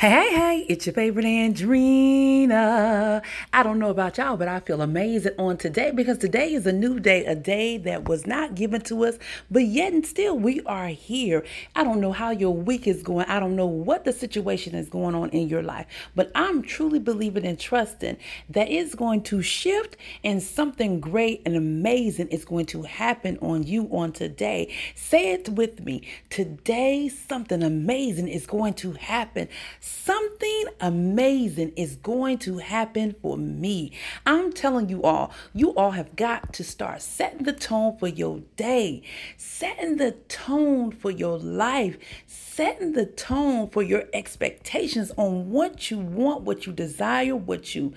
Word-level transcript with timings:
Hey, 0.00 0.08
hey, 0.08 0.34
hey, 0.34 0.66
it's 0.66 0.86
your 0.86 0.94
favorite 0.94 1.26
Andrena. 1.26 3.22
I 3.52 3.62
don't 3.62 3.78
know 3.78 3.90
about 3.90 4.16
y'all, 4.16 4.38
but 4.38 4.48
I 4.48 4.60
feel 4.60 4.80
amazing 4.80 5.34
on 5.38 5.58
today 5.58 5.90
because 5.90 6.16
today 6.16 6.54
is 6.54 6.66
a 6.66 6.72
new 6.72 6.98
day, 6.98 7.26
a 7.26 7.34
day 7.34 7.76
that 7.76 8.08
was 8.08 8.26
not 8.26 8.54
given 8.54 8.80
to 8.84 9.04
us, 9.04 9.18
but 9.50 9.64
yet 9.64 9.92
and 9.92 10.06
still 10.06 10.38
we 10.38 10.62
are 10.62 10.88
here. 10.88 11.44
I 11.76 11.84
don't 11.84 12.00
know 12.00 12.12
how 12.12 12.30
your 12.30 12.54
week 12.54 12.86
is 12.86 13.02
going. 13.02 13.26
I 13.26 13.38
don't 13.40 13.56
know 13.56 13.66
what 13.66 14.06
the 14.06 14.14
situation 14.14 14.74
is 14.74 14.88
going 14.88 15.14
on 15.14 15.28
in 15.28 15.50
your 15.50 15.62
life, 15.62 15.84
but 16.16 16.32
I'm 16.34 16.62
truly 16.62 16.98
believing 16.98 17.44
and 17.44 17.60
trusting 17.60 18.16
that 18.48 18.70
it's 18.70 18.94
going 18.94 19.22
to 19.24 19.42
shift 19.42 19.98
and 20.24 20.42
something 20.42 21.00
great 21.00 21.42
and 21.44 21.54
amazing 21.56 22.28
is 22.28 22.46
going 22.46 22.64
to 22.66 22.84
happen 22.84 23.36
on 23.42 23.64
you 23.64 23.86
on 23.92 24.12
today. 24.12 24.74
Say 24.94 25.32
it 25.32 25.50
with 25.50 25.84
me. 25.84 26.08
Today, 26.30 27.10
something 27.10 27.62
amazing 27.62 28.28
is 28.28 28.46
going 28.46 28.72
to 28.72 28.92
happen 28.92 29.46
Something 30.04 30.64
amazing 30.80 31.72
is 31.76 31.96
going 31.96 32.38
to 32.38 32.58
happen 32.58 33.16
for 33.20 33.36
me. 33.36 33.92
I'm 34.24 34.52
telling 34.52 34.88
you 34.88 35.02
all, 35.02 35.32
you 35.52 35.74
all 35.74 35.90
have 35.90 36.14
got 36.14 36.52
to 36.54 36.64
start 36.64 37.02
setting 37.02 37.42
the 37.42 37.52
tone 37.52 37.98
for 37.98 38.06
your 38.06 38.40
day, 38.56 39.02
setting 39.36 39.96
the 39.96 40.12
tone 40.12 40.92
for 40.92 41.10
your 41.10 41.38
life, 41.38 41.98
setting 42.26 42.92
the 42.92 43.04
tone 43.04 43.68
for 43.68 43.82
your 43.82 44.04
expectations 44.14 45.10
on 45.16 45.50
what 45.50 45.90
you 45.90 45.98
want, 45.98 46.42
what 46.42 46.66
you 46.66 46.72
desire, 46.72 47.34
what 47.34 47.74
you 47.74 47.92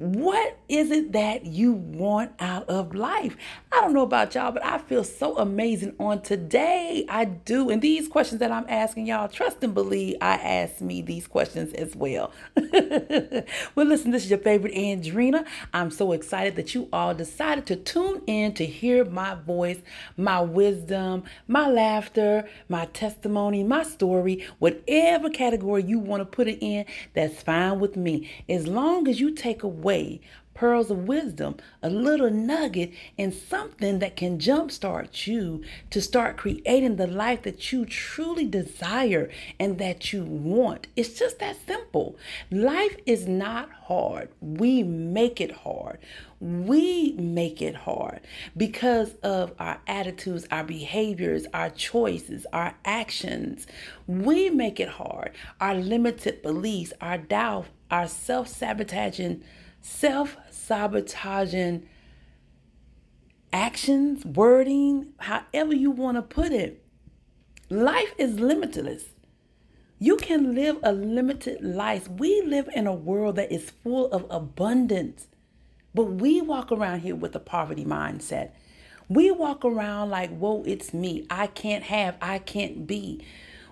what 0.00 0.56
is 0.66 0.90
it 0.90 1.12
that 1.12 1.44
you 1.44 1.74
want 1.74 2.32
out 2.40 2.66
of 2.70 2.94
life? 2.94 3.36
I 3.70 3.82
don't 3.82 3.92
know 3.92 4.00
about 4.00 4.34
y'all, 4.34 4.50
but 4.50 4.64
I 4.64 4.78
feel 4.78 5.04
so 5.04 5.36
amazing 5.36 5.94
on 6.00 6.22
today. 6.22 7.04
I 7.06 7.26
do. 7.26 7.68
And 7.68 7.82
these 7.82 8.08
questions 8.08 8.40
that 8.40 8.50
I'm 8.50 8.64
asking 8.66 9.08
y'all, 9.08 9.28
trust 9.28 9.62
and 9.62 9.74
believe 9.74 10.16
I 10.22 10.36
ask 10.36 10.80
me 10.80 11.02
these 11.02 11.26
questions 11.26 11.74
as 11.74 11.94
well. 11.94 12.32
well, 12.56 13.86
listen, 13.86 14.10
this 14.10 14.24
is 14.24 14.30
your 14.30 14.38
favorite 14.38 14.72
Andrena. 14.72 15.46
I'm 15.74 15.90
so 15.90 16.12
excited 16.12 16.56
that 16.56 16.74
you 16.74 16.88
all 16.94 17.12
decided 17.12 17.66
to 17.66 17.76
tune 17.76 18.22
in 18.26 18.54
to 18.54 18.64
hear 18.64 19.04
my 19.04 19.34
voice, 19.34 19.80
my 20.16 20.40
wisdom, 20.40 21.24
my 21.46 21.68
laughter, 21.68 22.48
my 22.70 22.86
testimony, 22.86 23.62
my 23.64 23.82
story, 23.82 24.46
whatever 24.60 25.28
category 25.28 25.82
you 25.82 25.98
want 25.98 26.22
to 26.22 26.24
put 26.24 26.48
it 26.48 26.64
in, 26.64 26.86
that's 27.12 27.42
fine 27.42 27.80
with 27.80 27.98
me. 27.98 28.30
As 28.48 28.66
long 28.66 29.06
as 29.06 29.20
you 29.20 29.34
take 29.34 29.62
away 29.62 29.89
way 29.90 30.20
pearls 30.60 30.90
of 30.90 31.08
wisdom, 31.08 31.56
a 31.82 31.88
little 31.88 32.28
nugget, 32.28 32.92
and 33.16 33.32
something 33.32 33.98
that 33.98 34.14
can 34.14 34.38
jumpstart 34.38 35.26
you 35.26 35.64
to 35.88 36.02
start 36.02 36.36
creating 36.36 36.96
the 36.96 37.06
life 37.06 37.40
that 37.44 37.72
you 37.72 37.86
truly 37.86 38.44
desire 38.44 39.30
and 39.58 39.78
that 39.78 40.12
you 40.12 40.22
want. 40.22 40.86
It's 40.96 41.18
just 41.18 41.38
that 41.38 41.56
simple. 41.66 42.14
Life 42.50 42.94
is 43.06 43.26
not 43.26 43.70
hard. 43.84 44.28
We 44.42 44.82
make 44.82 45.40
it 45.40 45.50
hard. 45.50 45.98
We 46.40 47.12
make 47.12 47.62
it 47.62 47.74
hard 47.74 48.20
because 48.54 49.14
of 49.22 49.54
our 49.58 49.80
attitudes, 49.86 50.46
our 50.50 50.64
behaviors, 50.64 51.46
our 51.54 51.70
choices, 51.70 52.44
our 52.52 52.74
actions. 52.84 53.66
We 54.06 54.50
make 54.50 54.78
it 54.78 54.90
hard. 54.90 55.32
Our 55.58 55.76
limited 55.76 56.42
beliefs, 56.42 56.92
our 57.00 57.16
doubt, 57.16 57.68
our 57.90 58.08
self 58.08 58.48
sabotaging 58.48 59.42
self 59.80 60.36
sabotaging 60.50 61.86
actions, 63.52 64.24
wording, 64.24 65.08
however 65.18 65.74
you 65.74 65.90
want 65.90 66.16
to 66.16 66.22
put 66.22 66.52
it. 66.52 66.82
Life 67.68 68.14
is 68.18 68.38
limitless. 68.40 69.04
You 69.98 70.16
can 70.16 70.54
live 70.54 70.78
a 70.82 70.92
limited 70.92 71.62
life. 71.62 72.08
We 72.08 72.42
live 72.42 72.68
in 72.74 72.86
a 72.86 72.94
world 72.94 73.36
that 73.36 73.52
is 73.52 73.70
full 73.70 74.10
of 74.12 74.26
abundance, 74.30 75.28
but 75.94 76.04
we 76.04 76.40
walk 76.40 76.72
around 76.72 77.00
here 77.00 77.14
with 77.14 77.34
a 77.36 77.40
poverty 77.40 77.84
mindset. 77.84 78.52
We 79.08 79.30
walk 79.30 79.64
around 79.64 80.10
like, 80.10 80.30
whoa, 80.30 80.62
it's 80.64 80.94
me. 80.94 81.26
I 81.28 81.48
can't 81.48 81.84
have, 81.84 82.16
I 82.22 82.38
can't 82.38 82.86
be. 82.86 83.24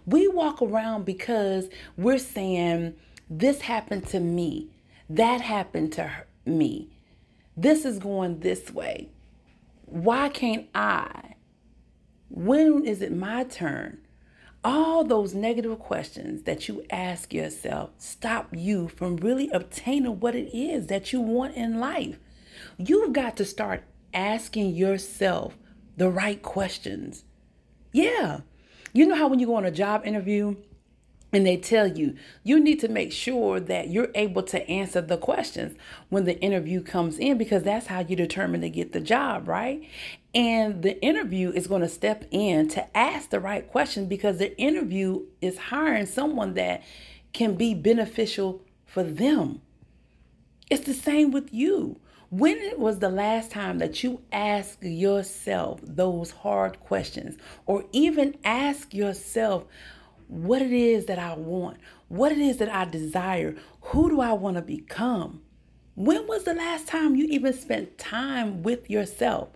We 0.05 0.27
walk 0.28 0.61
around 0.61 1.05
because 1.05 1.69
we're 1.97 2.19
saying, 2.19 2.94
this 3.31 3.62
happened 3.62 4.06
to 4.09 4.21
me. 4.21 4.69
That 5.08 5.41
happened 5.41 5.92
to 5.94 6.04
her, 6.04 6.26
me. 6.44 6.91
This 7.56 7.84
is 7.84 7.98
going 7.98 8.41
this 8.41 8.70
way. 8.70 9.08
Why 9.84 10.28
can't 10.28 10.69
I? 10.74 11.34
When 12.28 12.84
is 12.84 13.00
it 13.00 13.12
my 13.12 13.44
turn? 13.44 13.98
All 14.62 15.04
those 15.04 15.34
negative 15.34 15.78
questions 15.78 16.42
that 16.42 16.69
you 16.69 16.84
ask 16.91 17.32
yourself 17.32 17.91
stop 17.96 18.48
you 18.52 18.88
from 18.88 19.16
really 19.16 19.48
obtaining 19.50 20.20
what 20.20 20.34
it 20.34 20.54
is 20.54 20.88
that 20.88 21.12
you 21.12 21.20
want 21.20 21.54
in 21.54 21.80
life. 21.80 22.19
You've 22.76 23.12
got 23.12 23.36
to 23.38 23.44
start 23.44 23.84
asking 24.12 24.75
yourself 24.75 25.56
the 25.96 26.10
right 26.10 26.42
questions. 26.42 27.25
Yeah. 27.92 28.40
You 28.92 29.06
know 29.06 29.14
how 29.14 29.28
when 29.28 29.38
you 29.38 29.46
go 29.46 29.54
on 29.54 29.64
a 29.64 29.70
job 29.70 30.02
interview 30.04 30.56
and 31.33 31.47
they 31.47 31.56
tell 31.56 31.87
you 31.87 32.16
you 32.43 32.59
need 32.59 32.81
to 32.81 32.89
make 32.89 33.12
sure 33.12 33.61
that 33.61 33.89
you're 33.89 34.11
able 34.15 34.43
to 34.43 34.69
answer 34.69 35.00
the 35.00 35.16
questions 35.16 35.77
when 36.09 36.25
the 36.25 36.39
interview 36.41 36.83
comes 36.83 37.19
in 37.19 37.39
because 37.39 37.62
that's 37.62 37.87
how 37.87 38.00
you 38.00 38.16
determine 38.16 38.61
to 38.62 38.71
get 38.71 38.93
the 38.93 39.00
job, 39.00 39.49
right? 39.49 39.83
And 40.34 40.83
the 40.83 41.00
interview 41.03 41.50
is 41.50 41.67
going 41.67 41.83
to 41.83 41.88
step 41.88 42.25
in 42.31 42.69
to 42.69 42.97
ask 42.97 43.31
the 43.31 43.41
right 43.41 43.69
question 43.69 44.06
because 44.06 44.38
the 44.38 44.56
interview 44.59 45.27
is 45.41 45.59
hiring 45.59 46.06
someone 46.06 46.55
that 46.55 46.83
can 47.33 47.55
be 47.55 47.75
beneficial 47.75 48.62
for 48.87 49.03
them. 49.03 49.61
It's 50.71 50.87
the 50.87 50.94
same 50.94 51.31
with 51.31 51.53
you. 51.53 52.00
When 52.31 52.59
it 52.59 52.78
was 52.78 52.99
the 52.99 53.09
last 53.09 53.50
time 53.50 53.78
that 53.78 54.05
you 54.05 54.21
asked 54.33 54.83
yourself 54.83 55.81
those 55.83 56.31
hard 56.31 56.78
questions 56.81 57.38
or 57.65 57.84
even 57.93 58.37
ask 58.44 58.93
yourself, 58.93 59.65
what 60.28 60.62
it 60.62 60.72
is 60.72 61.06
that 61.06 61.19
I 61.19 61.34
want, 61.34 61.78
what 62.09 62.33
it 62.33 62.39
is 62.39 62.59
that 62.59 62.72
I 62.72 62.84
desire, 62.84 63.56
who 63.81 64.11
do 64.11 64.21
I 64.21 64.34
want 64.34 64.56
to 64.56 64.62
become? 64.62 65.43
When 65.94 66.27
was 66.28 66.44
the 66.44 66.55
last 66.55 66.87
time 66.87 67.16
you 67.16 67.27
even 67.27 67.53
spent 67.53 67.99
time 67.99 68.62
with 68.62 68.88
yourself? 68.88 69.49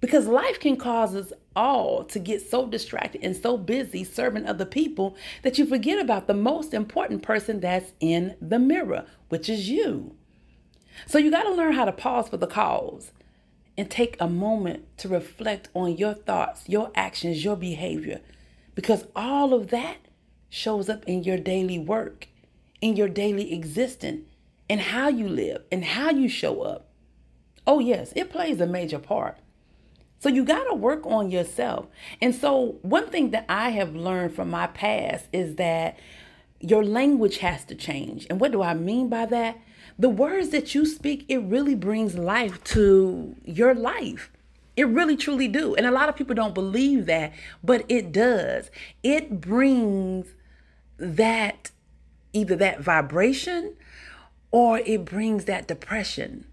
Because 0.00 0.26
life 0.26 0.58
can 0.58 0.76
cause 0.76 1.14
us 1.14 1.32
all 1.54 2.04
to 2.04 2.18
get 2.18 2.48
so 2.48 2.66
distracted 2.66 3.22
and 3.22 3.36
so 3.36 3.56
busy 3.56 4.02
serving 4.02 4.46
other 4.46 4.64
people 4.64 5.16
that 5.42 5.58
you 5.58 5.66
forget 5.66 5.98
about 5.98 6.26
the 6.26 6.34
most 6.34 6.74
important 6.74 7.22
person 7.22 7.60
that's 7.60 7.92
in 8.00 8.36
the 8.40 8.58
mirror, 8.58 9.06
which 9.28 9.48
is 9.48 9.70
you. 9.70 10.16
So 11.06 11.18
you 11.18 11.30
got 11.30 11.44
to 11.44 11.54
learn 11.54 11.74
how 11.74 11.84
to 11.84 11.92
pause 11.92 12.28
for 12.28 12.36
the 12.36 12.46
cause 12.46 13.12
and 13.78 13.90
take 13.90 14.16
a 14.20 14.28
moment 14.28 14.86
to 14.98 15.08
reflect 15.08 15.68
on 15.74 15.96
your 15.96 16.14
thoughts, 16.14 16.68
your 16.68 16.90
actions, 16.94 17.44
your 17.44 17.56
behavior 17.56 18.20
because 18.80 19.06
all 19.14 19.52
of 19.52 19.68
that 19.68 19.98
shows 20.48 20.88
up 20.88 21.04
in 21.04 21.22
your 21.22 21.36
daily 21.36 21.78
work, 21.78 22.28
in 22.80 22.96
your 22.96 23.10
daily 23.10 23.52
existence, 23.52 24.24
and 24.70 24.80
how 24.80 25.06
you 25.06 25.28
live 25.28 25.64
and 25.70 25.84
how 25.84 26.08
you 26.08 26.30
show 26.30 26.62
up. 26.62 26.88
Oh, 27.66 27.78
yes, 27.78 28.10
it 28.16 28.30
plays 28.30 28.58
a 28.58 28.66
major 28.66 28.98
part. 28.98 29.36
So 30.18 30.30
you 30.30 30.46
got 30.46 30.64
to 30.64 30.74
work 30.74 31.04
on 31.04 31.30
yourself. 31.30 31.88
And 32.22 32.34
so, 32.34 32.78
one 32.80 33.10
thing 33.10 33.32
that 33.32 33.44
I 33.50 33.68
have 33.68 33.94
learned 33.94 34.34
from 34.34 34.48
my 34.48 34.66
past 34.68 35.26
is 35.30 35.56
that 35.56 35.98
your 36.58 36.82
language 36.82 37.36
has 37.38 37.66
to 37.66 37.74
change. 37.74 38.26
And 38.30 38.40
what 38.40 38.50
do 38.50 38.62
I 38.62 38.72
mean 38.72 39.10
by 39.10 39.26
that? 39.26 39.58
The 39.98 40.08
words 40.08 40.48
that 40.50 40.74
you 40.74 40.86
speak, 40.86 41.26
it 41.28 41.40
really 41.40 41.74
brings 41.74 42.16
life 42.16 42.64
to 42.64 43.36
your 43.44 43.74
life. 43.74 44.30
It 44.80 44.86
really 44.86 45.14
truly 45.14 45.46
do. 45.46 45.74
And 45.74 45.84
a 45.84 45.90
lot 45.90 46.08
of 46.08 46.16
people 46.16 46.34
don't 46.34 46.54
believe 46.54 47.04
that, 47.04 47.34
but 47.62 47.84
it 47.90 48.12
does. 48.12 48.70
It 49.02 49.38
brings 49.38 50.28
that 50.96 51.70
either 52.32 52.56
that 52.56 52.80
vibration 52.80 53.76
or 54.50 54.78
it 54.78 55.04
brings 55.04 55.44
that 55.44 55.68
depression. 55.68 56.46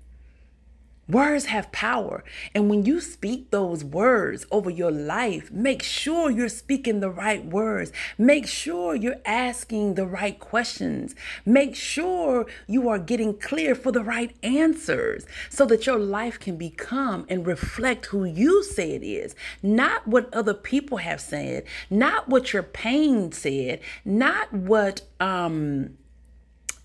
Words 1.10 1.46
have 1.46 1.72
power. 1.72 2.24
And 2.54 2.70
when 2.70 2.86
you 2.86 3.00
speak 3.00 3.50
those 3.50 3.84
words 3.84 4.46
over 4.52 4.70
your 4.70 4.92
life, 4.92 5.50
make 5.52 5.82
sure 5.82 6.30
you're 6.30 6.50
speaking 6.50 7.00
the 7.00 7.10
right 7.10 7.46
words. 7.46 7.94
Make 8.18 8.46
sure 8.46 8.94
you're 8.94 9.22
asking 9.26 9.94
the 9.94 10.06
right 10.06 10.38
questions. 10.38 11.16
Make 11.46 11.76
sure 11.76 12.46
you 12.68 12.90
are 12.90 13.00
getting 13.00 13.40
clear 13.40 13.74
for 13.74 13.94
the 13.94 14.04
right 14.04 14.36
answers 14.44 15.26
so 15.50 15.66
that 15.68 15.86
your 15.86 16.00
life 16.00 16.40
can 16.40 16.58
become 16.58 17.26
and 17.30 17.48
reflect 17.48 18.08
who 18.08 18.26
you 18.26 18.62
say 18.64 18.92
it 18.92 19.04
is, 19.04 19.34
not 19.64 20.08
what 20.08 20.34
other 20.34 20.54
people 20.54 20.98
have 20.98 21.22
said, 21.22 21.64
not 21.90 22.28
what 22.28 22.52
your 22.52 22.64
pain 22.64 23.32
said, 23.32 23.80
not 24.04 24.52
what, 24.52 25.04
um, 25.22 25.98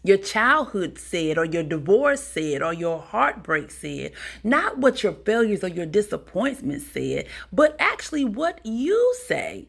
your 0.03 0.19
childhood 0.19 0.99
said, 0.99 1.39
or 1.39 1.45
your 1.45 1.63
divorce 1.63 2.23
said, 2.23 2.63
or 2.63 2.73
your 2.73 3.01
heartbreak 3.01 3.71
said. 3.71 4.13
Not 4.43 4.79
what 4.79 5.03
your 5.03 5.13
failures 5.13 5.63
or 5.63 5.69
your 5.69 5.87
disappointments 5.87 6.87
said, 6.89 7.27
but 7.53 7.77
actually 7.79 8.25
what 8.25 8.61
you 8.65 9.15
say. 9.27 9.69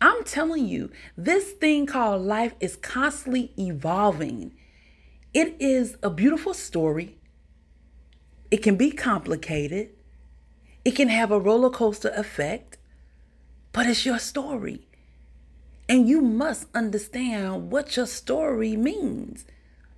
I'm 0.00 0.24
telling 0.24 0.66
you, 0.66 0.90
this 1.16 1.52
thing 1.52 1.86
called 1.86 2.22
life 2.22 2.54
is 2.60 2.76
constantly 2.76 3.52
evolving. 3.58 4.52
It 5.34 5.54
is 5.60 5.96
a 6.02 6.10
beautiful 6.10 6.54
story. 6.54 7.18
It 8.50 8.58
can 8.58 8.76
be 8.76 8.90
complicated. 8.90 9.90
It 10.84 10.96
can 10.96 11.08
have 11.08 11.30
a 11.30 11.38
roller 11.38 11.70
coaster 11.70 12.12
effect, 12.16 12.78
but 13.72 13.86
it's 13.86 14.04
your 14.04 14.18
story. 14.18 14.88
And 15.92 16.08
you 16.08 16.22
must 16.22 16.68
understand 16.74 17.70
what 17.70 17.98
your 17.98 18.06
story 18.06 18.78
means. 18.78 19.44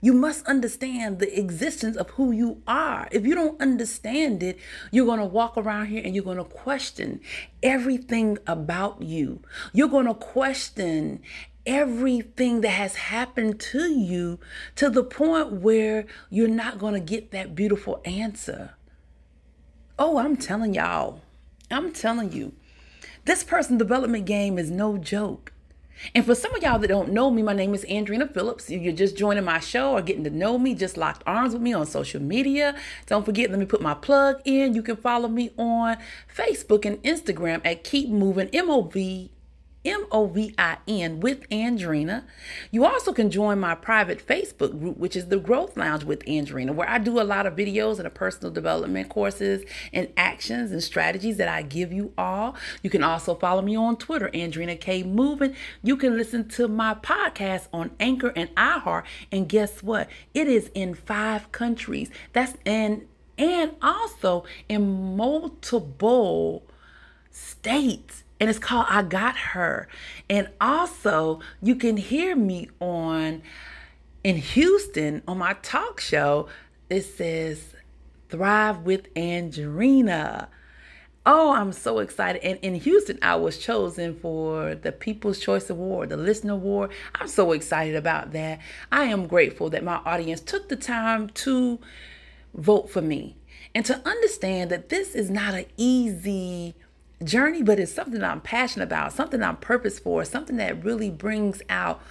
You 0.01 0.13
must 0.13 0.45
understand 0.45 1.21
the 1.21 1.39
existence 1.39 1.97
of 1.97 2.11
who 2.11 2.33
you 2.33 2.61
are. 2.67 3.07
If 3.13 3.25
you 3.25 3.37
don't 3.37 3.63
understand 3.63 4.43
it, 4.43 4.59
you're 4.91 5.07
going 5.07 5.21
to 5.21 5.25
walk 5.25 5.57
around 5.57 5.87
here 5.87 6.03
and 6.05 6.13
you're 6.13 6.25
going 6.25 6.39
to 6.39 6.43
question 6.43 7.21
everything 7.63 8.39
about 8.45 9.03
you. 9.03 9.43
You're 9.73 9.87
going 9.87 10.07
to 10.07 10.15
question 10.15 11.23
everything 11.65 12.63
that 12.63 12.71
has 12.71 12.97
happened 12.97 13.61
to 13.61 13.89
you 13.89 14.41
to 14.75 14.91
the 14.91 15.05
point 15.05 15.53
where 15.53 16.07
you're 16.29 16.49
not 16.49 16.81
going 16.81 16.95
to 16.95 17.01
get 17.01 17.31
that 17.31 17.55
beautiful 17.55 18.03
answer. 18.05 18.75
Oh, 19.97 20.19
I'm 20.19 20.37
telling 20.37 20.75
y'all, 20.75 21.21
I'm 21.71 21.93
telling 21.93 22.33
you, 22.33 22.53
this 23.27 23.45
person 23.45 23.79
development 23.79 24.25
game 24.25 24.59
is 24.59 24.73
no 24.73 24.99
joke. 24.99 25.53
And 26.15 26.25
for 26.25 26.35
some 26.35 26.55
of 26.55 26.63
y'all 26.63 26.79
that 26.79 26.89
don't 26.89 27.13
know 27.13 27.31
me, 27.31 27.43
my 27.43 27.53
name 27.53 27.75
is 27.75 27.85
Andrena 27.85 28.33
Phillips. 28.33 28.71
If 28.71 28.83
you're 28.83 28.93
just 28.93 29.17
joining 29.17 29.45
my 29.45 29.61
show 29.61 29.93
or 29.93 30.03
getting 30.03 30.25
to 30.25 30.31
know 30.31 30.59
me, 30.59 30.75
just 30.75 30.97
locked 30.97 31.23
arms 31.27 31.53
with 31.53 31.63
me 31.63 31.73
on 31.73 31.87
social 31.87 32.21
media. 32.21 32.75
Don't 33.07 33.25
forget, 33.25 33.51
let 33.51 33.59
me 33.59 33.67
put 33.67 33.81
my 33.81 33.95
plug 33.95 34.41
in. 34.45 34.75
You 34.75 34.83
can 34.83 34.97
follow 34.97 35.29
me 35.29 35.51
on 35.57 35.97
Facebook 36.35 36.85
and 36.85 37.03
Instagram 37.03 37.61
at 37.65 37.85
Keep 37.85 38.09
Moving 38.09 38.49
M 38.53 38.71
O 38.71 38.83
V 38.83 39.31
M 39.85 40.07
O 40.11 40.27
V 40.27 40.55
I 40.59 40.79
N 40.89 41.21
with 41.21 41.49
Andrena. 41.51 42.25
You 42.71 42.85
also 42.85 43.13
can 43.13 43.31
join 43.31 43.61
my 43.61 43.75
private 43.75 44.25
Facebook 44.27 44.79
group, 44.79 44.97
which 44.97 45.17
is 45.17 45.27
the 45.27 45.39
Growth 45.39 45.77
Lounge 45.77 46.05
with 46.05 46.25
Andrena, 46.25 46.75
where 46.75 46.89
I 46.89 46.99
do 46.99 47.21
a 47.21 47.23
lot 47.23 47.47
of 47.47 47.55
videos 47.55 47.99
and 47.99 48.15
personal 48.15 48.53
development 48.53 49.09
courses 49.09 49.65
and 49.93 50.09
actions 50.17 50.73
and 50.73 50.83
strategies 50.83 51.37
that 51.37 51.49
I 51.49 51.63
give 51.63 51.93
you 51.93 52.13
all. 52.17 52.57
You 52.83 52.91
can 52.91 53.03
also 53.03 53.35
follow 53.35 53.63
me 53.63 53.77
on 53.77 53.97
Twitter, 53.97 54.31
Andrina 54.33 54.81
K 54.81 55.03
Moving. 55.03 55.55
You 55.83 55.97
can 55.97 56.17
listen 56.17 56.49
to 56.51 56.69
my 56.69 56.95
podcast 56.95 57.69
on 57.73 57.91
Anchor 58.01 58.33
and 58.35 58.55
iHeart. 58.55 59.05
And 59.31 59.49
guess 59.49 59.83
what? 59.83 60.09
It 60.33 60.49
is 60.49 60.71
in 60.75 60.95
five 60.95 61.53
countries. 61.53 62.11
That's 62.33 62.57
in 62.65 63.07
and 63.37 63.73
also 63.83 64.45
in 64.69 65.17
multiple 65.17 66.65
states 67.31 68.24
and 68.41 68.51
it's 68.51 68.59
called 68.59 68.87
I 68.89 69.03
Got 69.03 69.37
Her. 69.37 69.89
And 70.29 70.49
also, 70.61 71.41
you 71.63 71.77
can 71.77 71.97
hear 71.97 72.35
me 72.37 72.69
on 72.81 73.43
in 74.23 74.37
Houston 74.37 75.23
on 75.29 75.39
my 75.39 75.55
talk 75.63 76.01
show. 76.01 76.49
It 76.91 77.03
says 77.03 77.75
Thrive 78.29 78.81
with 78.81 79.13
Andrena. 79.15 80.49
Oh, 81.27 81.55
I'm 81.55 81.73
so 81.73 82.01
excited. 82.01 82.45
And 82.45 82.59
in 82.61 82.75
Houston, 82.75 83.19
I 83.23 83.37
was 83.37 83.57
chosen 83.57 84.15
for 84.15 84.75
the 84.75 84.93
People's 84.93 85.39
Choice 85.39 85.71
Award, 85.71 86.11
the 86.11 86.19
Listener 86.19 86.53
Award. 86.53 86.91
I'm 87.15 87.29
so 87.29 87.53
excited 87.53 87.97
about 87.97 88.33
that. 88.33 88.61
I 88.93 89.05
am 89.05 89.27
grateful 89.27 89.71
that 89.71 89.85
my 89.85 90.01
audience 90.05 90.43
took 90.43 90.69
the 90.69 90.77
time 90.77 91.31
to 91.31 91.79
vote 92.53 92.91
for 92.91 93.01
me 93.01 93.37
and 93.75 93.87
to 93.87 94.07
understand 94.07 94.71
that 94.71 94.91
this 94.91 95.15
is 95.15 95.31
not 95.31 95.55
an 95.55 95.65
easy 95.79 96.75
journey, 97.23 97.63
but 97.63 97.79
it's 97.79 97.93
something 97.93 98.23
I'm 98.23 98.41
passionate 98.41 98.85
about, 98.85 99.13
something 99.13 99.43
I'm 99.43 99.57
purpose 99.57 99.99
for, 99.99 100.25
something 100.25 100.57
that 100.57 100.85
really 100.85 101.11
brings 101.11 101.63
out 101.69 102.03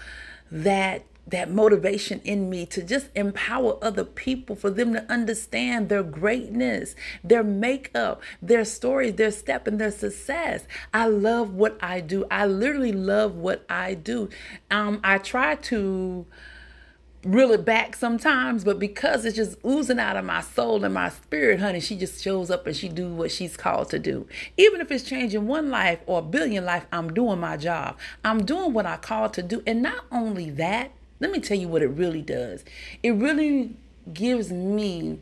that 0.51 1.03
that 1.25 1.49
motivation 1.49 2.19
in 2.25 2.49
me 2.49 2.65
to 2.65 2.83
just 2.83 3.07
empower 3.15 3.77
other 3.81 4.03
people 4.03 4.55
for 4.55 4.69
them 4.69 4.93
to 4.93 5.11
understand 5.11 5.87
their 5.87 6.03
greatness, 6.03 6.95
their 7.23 7.43
makeup, 7.43 8.21
their 8.41 8.65
stories, 8.65 9.15
their 9.15 9.31
step, 9.31 9.65
and 9.65 9.79
their 9.79 9.91
success. 9.91 10.67
I 10.93 11.07
love 11.07 11.53
what 11.53 11.77
I 11.81 12.01
do. 12.01 12.25
I 12.29 12.45
literally 12.45 12.91
love 12.91 13.35
what 13.35 13.65
I 13.69 13.93
do. 13.93 14.29
Um, 14.69 14.99
I 15.03 15.17
try 15.17 15.55
to 15.55 16.25
reel 17.23 17.51
it 17.51 17.63
back 17.63 17.95
sometimes, 17.95 18.63
but 18.63 18.79
because 18.79 19.25
it's 19.25 19.35
just 19.35 19.57
oozing 19.65 19.99
out 19.99 20.17
of 20.17 20.25
my 20.25 20.41
soul 20.41 20.83
and 20.83 20.93
my 20.93 21.09
spirit, 21.09 21.59
honey, 21.59 21.79
she 21.79 21.95
just 21.95 22.21
shows 22.21 22.51
up 22.51 22.67
and 22.67 22.75
she 22.75 22.89
do 22.89 23.13
what 23.13 23.31
she's 23.31 23.55
called 23.55 23.89
to 23.91 23.99
do. 23.99 24.27
Even 24.57 24.81
if 24.81 24.91
it's 24.91 25.03
changing 25.03 25.47
one 25.47 25.69
life 25.69 25.99
or 26.05 26.19
a 26.19 26.23
billion 26.23 26.65
life, 26.65 26.85
I'm 26.91 27.13
doing 27.13 27.39
my 27.39 27.57
job. 27.57 27.97
I'm 28.23 28.45
doing 28.45 28.73
what 28.73 28.85
I 28.85 28.97
called 28.97 29.33
to 29.35 29.43
do. 29.43 29.63
And 29.65 29.81
not 29.81 30.05
only 30.11 30.49
that, 30.51 30.91
let 31.19 31.31
me 31.31 31.39
tell 31.39 31.57
you 31.57 31.67
what 31.67 31.81
it 31.81 31.87
really 31.87 32.21
does. 32.21 32.65
It 33.01 33.11
really 33.11 33.75
gives 34.13 34.51
me 34.51 35.19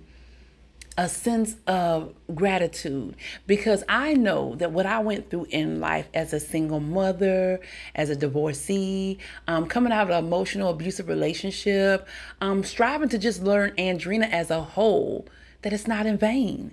a 1.01 1.09
sense 1.09 1.55
of 1.65 2.13
gratitude 2.35 3.15
because 3.47 3.83
I 3.89 4.13
know 4.13 4.53
that 4.57 4.71
what 4.71 4.85
I 4.85 4.99
went 4.99 5.31
through 5.31 5.47
in 5.49 5.79
life 5.79 6.07
as 6.13 6.31
a 6.31 6.39
single 6.39 6.79
mother, 6.79 7.59
as 7.95 8.11
a 8.11 8.15
divorcee, 8.15 9.17
um, 9.47 9.65
coming 9.65 9.91
out 9.91 10.03
of 10.03 10.09
an 10.11 10.23
emotional 10.23 10.69
abusive 10.69 11.07
relationship, 11.07 12.07
um, 12.39 12.63
striving 12.63 13.09
to 13.09 13.17
just 13.17 13.41
learn 13.41 13.71
Andrena 13.79 14.29
as 14.29 14.51
a 14.51 14.61
whole, 14.61 15.25
that 15.63 15.73
it's 15.73 15.87
not 15.87 16.05
in 16.05 16.19
vain. 16.19 16.71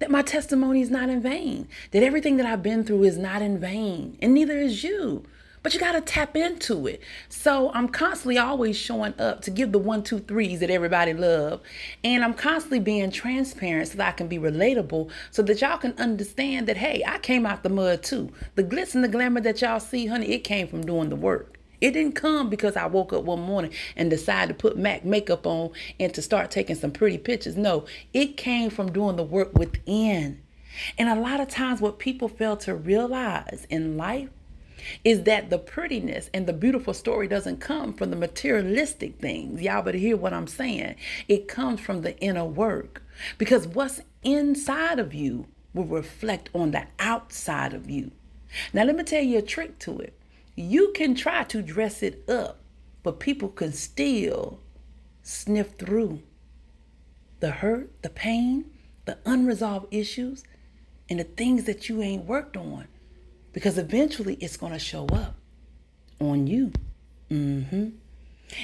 That 0.00 0.10
my 0.10 0.22
testimony 0.22 0.80
is 0.80 0.90
not 0.90 1.08
in 1.08 1.22
vain. 1.22 1.68
That 1.92 2.02
everything 2.02 2.38
that 2.38 2.46
I've 2.46 2.64
been 2.64 2.82
through 2.82 3.04
is 3.04 3.16
not 3.16 3.40
in 3.40 3.60
vain. 3.60 4.18
And 4.20 4.34
neither 4.34 4.58
is 4.58 4.82
you 4.82 5.22
but 5.64 5.72
you 5.72 5.80
got 5.80 5.92
to 5.92 6.00
tap 6.02 6.36
into 6.36 6.86
it. 6.86 7.00
So 7.30 7.72
I'm 7.72 7.88
constantly 7.88 8.36
always 8.36 8.76
showing 8.76 9.14
up 9.18 9.40
to 9.42 9.50
give 9.50 9.72
the 9.72 9.78
one, 9.78 10.02
two, 10.02 10.18
threes 10.20 10.60
that 10.60 10.68
everybody 10.68 11.14
love. 11.14 11.62
And 12.04 12.22
I'm 12.22 12.34
constantly 12.34 12.80
being 12.80 13.10
transparent 13.10 13.88
so 13.88 13.96
that 13.96 14.08
I 14.08 14.12
can 14.12 14.28
be 14.28 14.38
relatable 14.38 15.10
so 15.30 15.42
that 15.42 15.62
y'all 15.62 15.78
can 15.78 15.94
understand 15.98 16.68
that, 16.68 16.76
hey, 16.76 17.02
I 17.06 17.18
came 17.18 17.46
out 17.46 17.62
the 17.62 17.70
mud 17.70 18.02
too. 18.02 18.30
The 18.56 18.62
glitz 18.62 18.94
and 18.94 19.02
the 19.02 19.08
glamour 19.08 19.40
that 19.40 19.62
y'all 19.62 19.80
see, 19.80 20.06
honey, 20.06 20.32
it 20.32 20.40
came 20.40 20.68
from 20.68 20.82
doing 20.82 21.08
the 21.08 21.16
work. 21.16 21.58
It 21.80 21.92
didn't 21.92 22.14
come 22.14 22.50
because 22.50 22.76
I 22.76 22.86
woke 22.86 23.14
up 23.14 23.24
one 23.24 23.40
morning 23.40 23.72
and 23.96 24.10
decided 24.10 24.48
to 24.48 24.54
put 24.54 24.76
MAC 24.76 25.06
makeup 25.06 25.46
on 25.46 25.70
and 25.98 26.12
to 26.12 26.20
start 26.20 26.50
taking 26.50 26.76
some 26.76 26.92
pretty 26.92 27.16
pictures. 27.16 27.56
No, 27.56 27.86
it 28.12 28.36
came 28.36 28.68
from 28.68 28.92
doing 28.92 29.16
the 29.16 29.24
work 29.24 29.56
within. 29.58 30.42
And 30.98 31.08
a 31.08 31.14
lot 31.14 31.40
of 31.40 31.48
times, 31.48 31.80
what 31.80 31.98
people 31.98 32.28
fail 32.28 32.56
to 32.58 32.74
realize 32.74 33.66
in 33.70 33.96
life 33.96 34.28
is 35.04 35.22
that 35.24 35.50
the 35.50 35.58
prettiness 35.58 36.30
and 36.32 36.46
the 36.46 36.52
beautiful 36.52 36.94
story 36.94 37.28
doesn't 37.28 37.60
come 37.60 37.92
from 37.92 38.10
the 38.10 38.16
materialistic 38.16 39.18
things. 39.18 39.62
Y'all 39.62 39.82
better 39.82 39.98
hear 39.98 40.16
what 40.16 40.32
I'm 40.32 40.46
saying. 40.46 40.96
It 41.28 41.48
comes 41.48 41.80
from 41.80 42.02
the 42.02 42.18
inner 42.18 42.44
work 42.44 43.02
because 43.38 43.66
what's 43.66 44.00
inside 44.22 44.98
of 44.98 45.14
you 45.14 45.46
will 45.72 45.84
reflect 45.84 46.50
on 46.54 46.70
the 46.70 46.86
outside 46.98 47.74
of 47.74 47.90
you. 47.90 48.12
Now, 48.72 48.84
let 48.84 48.96
me 48.96 49.02
tell 49.02 49.22
you 49.22 49.38
a 49.38 49.42
trick 49.42 49.78
to 49.80 49.98
it. 49.98 50.18
You 50.54 50.92
can 50.94 51.14
try 51.14 51.42
to 51.44 51.62
dress 51.62 52.02
it 52.02 52.28
up, 52.28 52.60
but 53.02 53.18
people 53.18 53.48
can 53.48 53.72
still 53.72 54.60
sniff 55.22 55.72
through 55.78 56.22
the 57.40 57.50
hurt, 57.50 57.90
the 58.02 58.10
pain, 58.10 58.70
the 59.04 59.18
unresolved 59.26 59.92
issues, 59.92 60.44
and 61.10 61.18
the 61.18 61.24
things 61.24 61.64
that 61.64 61.88
you 61.88 62.00
ain't 62.00 62.24
worked 62.24 62.56
on 62.56 62.86
because 63.54 63.78
eventually 63.78 64.34
it's 64.40 64.58
going 64.58 64.74
to 64.74 64.78
show 64.78 65.06
up 65.06 65.36
on 66.20 66.46
you. 66.46 66.72
Mm-hmm. 67.30 67.90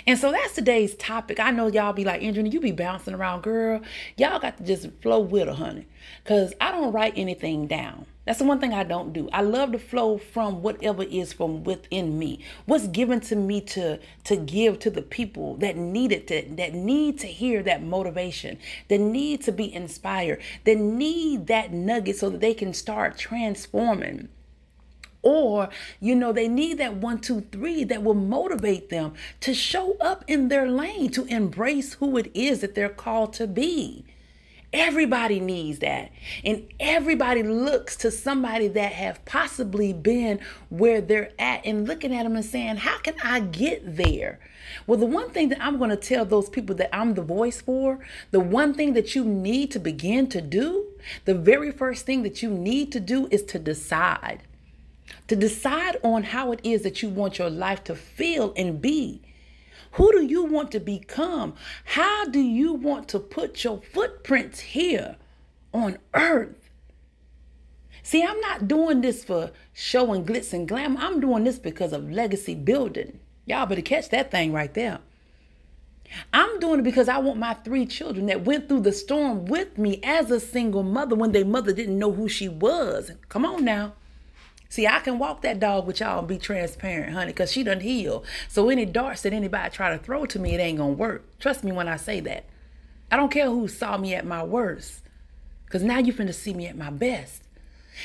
And 0.07 0.19
so 0.19 0.31
that's 0.31 0.55
today's 0.55 0.95
topic. 0.97 1.41
I 1.41 1.51
know 1.53 1.69
y'all 1.69 1.93
be 1.93 2.05
like, 2.05 2.23
Andrew, 2.23 2.45
you 2.45 2.61
be 2.61 2.73
bouncing 2.73 3.15
around, 3.15 3.43
girl. 3.43 3.81
Y'all 4.17 4.39
got 4.39 4.59
to 4.59 4.65
just 4.65 4.91
flow 5.01 5.21
with 5.21 5.49
her, 5.49 5.55
honey. 5.55 5.87
Because 6.23 6.53
I 6.61 6.71
don't 6.71 6.93
write 6.93 7.15
anything 7.17 7.67
down. 7.67 8.07
That's 8.27 8.39
the 8.39 8.45
one 8.45 8.61
thing 8.61 8.75
I 8.75 8.85
don't 8.85 9.13
do. 9.13 9.29
I 9.33 9.41
love 9.41 9.73
to 9.73 9.79
flow 9.79 10.19
from 10.19 10.63
whatever 10.63 11.03
is 11.03 11.33
from 11.33 11.65
within 11.65 12.19
me. 12.19 12.45
What's 12.67 12.87
given 12.87 13.21
to 13.21 13.37
me 13.37 13.61
to 13.63 13.99
to 14.25 14.37
give 14.37 14.79
to 14.81 14.91
the 14.91 15.03
people 15.03 15.57
that 15.57 15.77
need 15.77 16.13
it, 16.13 16.27
that, 16.29 16.57
that 16.59 16.75
need 16.75 17.19
to 17.21 17.27
hear 17.27 17.63
that 17.63 17.83
motivation, 17.83 18.59
that 18.89 18.99
need 19.01 19.43
to 19.45 19.53
be 19.53 19.73
inspired, 19.73 20.43
that 20.65 20.77
need 20.77 21.47
that 21.49 21.73
nugget 21.73 22.19
so 22.19 22.31
that 22.31 22.41
they 22.41 22.55
can 22.55 22.75
start 22.75 23.17
transforming 23.17 24.29
or, 25.23 25.69
you 26.01 26.15
know, 26.15 26.33
they 26.33 26.49
need 26.49 26.79
that 26.79 26.97
one, 26.97 27.21
two, 27.21 27.43
three 27.53 27.85
that 27.85 28.03
will 28.03 28.15
motivate 28.15 28.89
them 28.89 29.15
to 29.41 29.55
show 29.55 29.97
up 30.01 30.25
in 30.27 30.49
their 30.49 30.69
lane, 30.69 31.11
to 31.11 31.25
embrace 31.27 31.95
who 31.95 32.17
it 32.17 32.31
is 32.35 32.61
that 32.61 32.75
they're 32.75 32.89
called 32.89 33.33
to 33.35 33.47
be. 33.47 34.05
Everybody 34.73 35.41
needs 35.41 35.81
that. 35.81 36.13
And 36.45 36.69
everybody 36.79 37.43
looks 37.43 37.97
to 37.97 38.11
somebody 38.11 38.69
that 38.69 38.93
have 38.93 39.25
possibly 39.25 39.93
been 39.93 40.39
where 40.69 41.01
they're 41.01 41.33
at 41.41 41.67
and 41.67 41.89
looking 41.89 42.15
at 42.15 42.23
them 42.23 42.37
and 42.37 42.45
saying, 42.45 42.77
How 42.77 42.99
can 42.99 43.17
I 43.25 43.41
get 43.41 43.97
there? 43.97 44.39
Well, 44.87 44.99
the 44.99 45.07
one 45.07 45.31
thing 45.31 45.49
that 45.49 45.61
I'm 45.61 45.77
going 45.79 45.91
to 45.91 45.97
tell 45.97 46.25
those 46.25 46.49
people 46.49 46.77
that 46.77 46.95
I'm 46.95 47.15
the 47.15 47.23
voice 47.23 47.61
for, 47.61 47.99
the 48.31 48.39
one 48.39 48.73
thing 48.73 48.93
that 48.93 49.17
you 49.17 49.25
need 49.25 49.73
to 49.73 49.81
begin 49.81 50.29
to 50.29 50.41
do, 50.41 50.87
the 51.25 51.35
very 51.35 51.73
first 51.73 52.07
thing 52.07 52.23
that 52.23 52.41
you 52.41 52.51
need 52.51 52.93
to 52.93 53.01
do 53.01 53.27
is 53.33 53.43
to 53.45 53.59
decide 53.59 54.45
to 55.29 55.37
decide 55.37 55.97
on 56.03 56.25
how 56.25 56.53
it 56.53 56.61
is 56.63 56.83
that 56.83 57.03
you 57.03 57.09
want 57.09 57.39
your 57.39 57.51
life 57.51 57.85
to 57.85 57.95
feel 57.95 58.53
and 58.57 58.81
be. 58.81 59.23
Who 59.93 60.13
do 60.13 60.25
you 60.25 60.45
want 60.45 60.71
to 60.73 60.81
become? 60.81 61.55
How 61.85 62.25
do 62.27 62.41
you 62.41 62.73
want 62.73 63.09
to 63.09 63.19
put 63.19 63.65
your 63.65 63.81
footprints 63.81 64.61
here 64.61 65.17
on 65.73 65.99
earth? 66.15 66.71
See, 68.03 68.23
I'm 68.23 68.41
not 68.41 68.69
doing 68.69 69.01
this 69.01 69.25
for 69.25 69.51
show 69.73 70.13
and 70.13 70.27
glitz 70.27 70.53
and 70.53 70.67
glam. 70.67 70.97
I'm 70.97 71.21
doing 71.21 71.45
this 71.45 71.59
because 71.59 71.93
of 71.93 72.11
legacy 72.11 72.55
building. 72.55 73.21
Y'all 73.47 73.67
better 73.67 73.83
catch 73.83 74.09
that 74.11 74.31
thing 74.31 74.53
right 74.53 74.73
there. 74.75 75.01
I'm 76.33 76.59
doing 76.59 76.81
it 76.81 76.85
because 76.85 77.09
I 77.09 77.19
want 77.19 77.39
my 77.39 77.55
three 77.55 77.87
children 77.87 78.27
that 78.27 78.45
went 78.45 78.69
through 78.69 78.81
the 78.81 78.93
storm 78.93 79.45
with 79.47 79.79
me 79.79 80.01
as 80.03 80.31
a 80.31 80.41
single 80.41 80.83
mother 80.83 81.15
when 81.15 81.33
their 81.33 81.45
mother 81.45 81.73
didn't 81.73 81.99
know 81.99 82.13
who 82.13 82.29
she 82.29 82.49
was. 82.49 83.13
Come 83.29 83.45
on 83.45 83.65
now. 83.65 83.93
See, 84.71 84.87
I 84.87 85.01
can 85.01 85.19
walk 85.19 85.43
that 85.43 85.59
dog 85.59 85.87
with 85.87 85.99
y'all 85.99 86.21
and 86.21 86.29
be 86.29 86.39
transparent, 86.39 87.13
honey, 87.13 87.33
because 87.33 87.51
she 87.51 87.65
done 87.65 87.81
heal. 87.81 88.23
So 88.49 88.71
any 88.71 88.87
darts 88.87 89.23
that 89.23 89.33
anybody 89.33 89.69
try 89.69 89.91
to 89.91 89.99
throw 89.99 90.27
to 90.27 90.39
me, 90.39 90.55
it 90.55 90.61
ain't 90.61 90.79
gonna 90.79 90.93
work. 90.93 91.39
Trust 91.41 91.65
me 91.65 91.73
when 91.73 91.89
I 91.89 91.97
say 91.97 92.21
that. 92.21 92.45
I 93.11 93.17
don't 93.17 93.33
care 93.33 93.47
who 93.47 93.67
saw 93.67 93.99
me 93.99 94.15
at 94.15 94.25
my 94.25 94.45
worst. 94.45 95.03
Because 95.65 95.83
now 95.83 95.99
you 95.99 96.13
finna 96.13 96.33
see 96.33 96.55
me 96.55 96.69
at 96.69 96.79
my 96.79 96.91
best. 96.91 97.43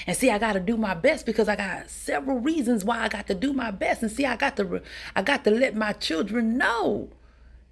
And 0.08 0.18
see, 0.18 0.32
I 0.32 0.40
got 0.40 0.54
to 0.54 0.60
do 0.60 0.76
my 0.76 0.96
best 0.96 1.28
because 1.28 1.48
I 1.48 1.56
got 1.56 1.88
several 1.90 2.40
reasons 2.40 2.84
why 2.84 3.02
I 3.02 3.10
got 3.10 3.28
to 3.28 3.36
do 3.36 3.54
my 3.54 3.70
best. 3.70 4.02
And 4.02 4.12
see, 4.12 4.26
I 4.26 4.36
got 4.36 4.58
to 4.58 4.82
I 5.16 5.22
got 5.22 5.44
to 5.44 5.52
let 5.52 5.76
my 5.76 5.94
children 5.94 6.58
know 6.58 7.10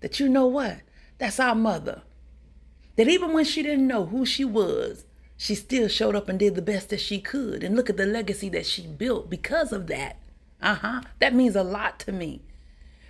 that 0.01 0.19
you 0.19 0.29
know 0.29 0.45
what? 0.45 0.81
That's 1.17 1.39
our 1.39 1.55
mother. 1.55 2.03
That 2.95 3.07
even 3.07 3.33
when 3.33 3.45
she 3.45 3.63
didn't 3.63 3.87
know 3.87 4.05
who 4.05 4.23
she 4.23 4.45
was, 4.45 5.05
she 5.37 5.55
still 5.55 5.87
showed 5.87 6.15
up 6.15 6.29
and 6.29 6.39
did 6.39 6.55
the 6.55 6.61
best 6.61 6.89
that 6.89 7.01
she 7.01 7.19
could. 7.19 7.63
And 7.63 7.75
look 7.75 7.89
at 7.89 7.97
the 7.97 8.05
legacy 8.05 8.49
that 8.49 8.65
she 8.65 8.87
built 8.87 9.29
because 9.29 9.71
of 9.71 9.87
that. 9.87 10.17
Uh-huh. 10.61 11.01
That 11.19 11.33
means 11.33 11.55
a 11.55 11.63
lot 11.63 11.99
to 12.01 12.11
me. 12.11 12.41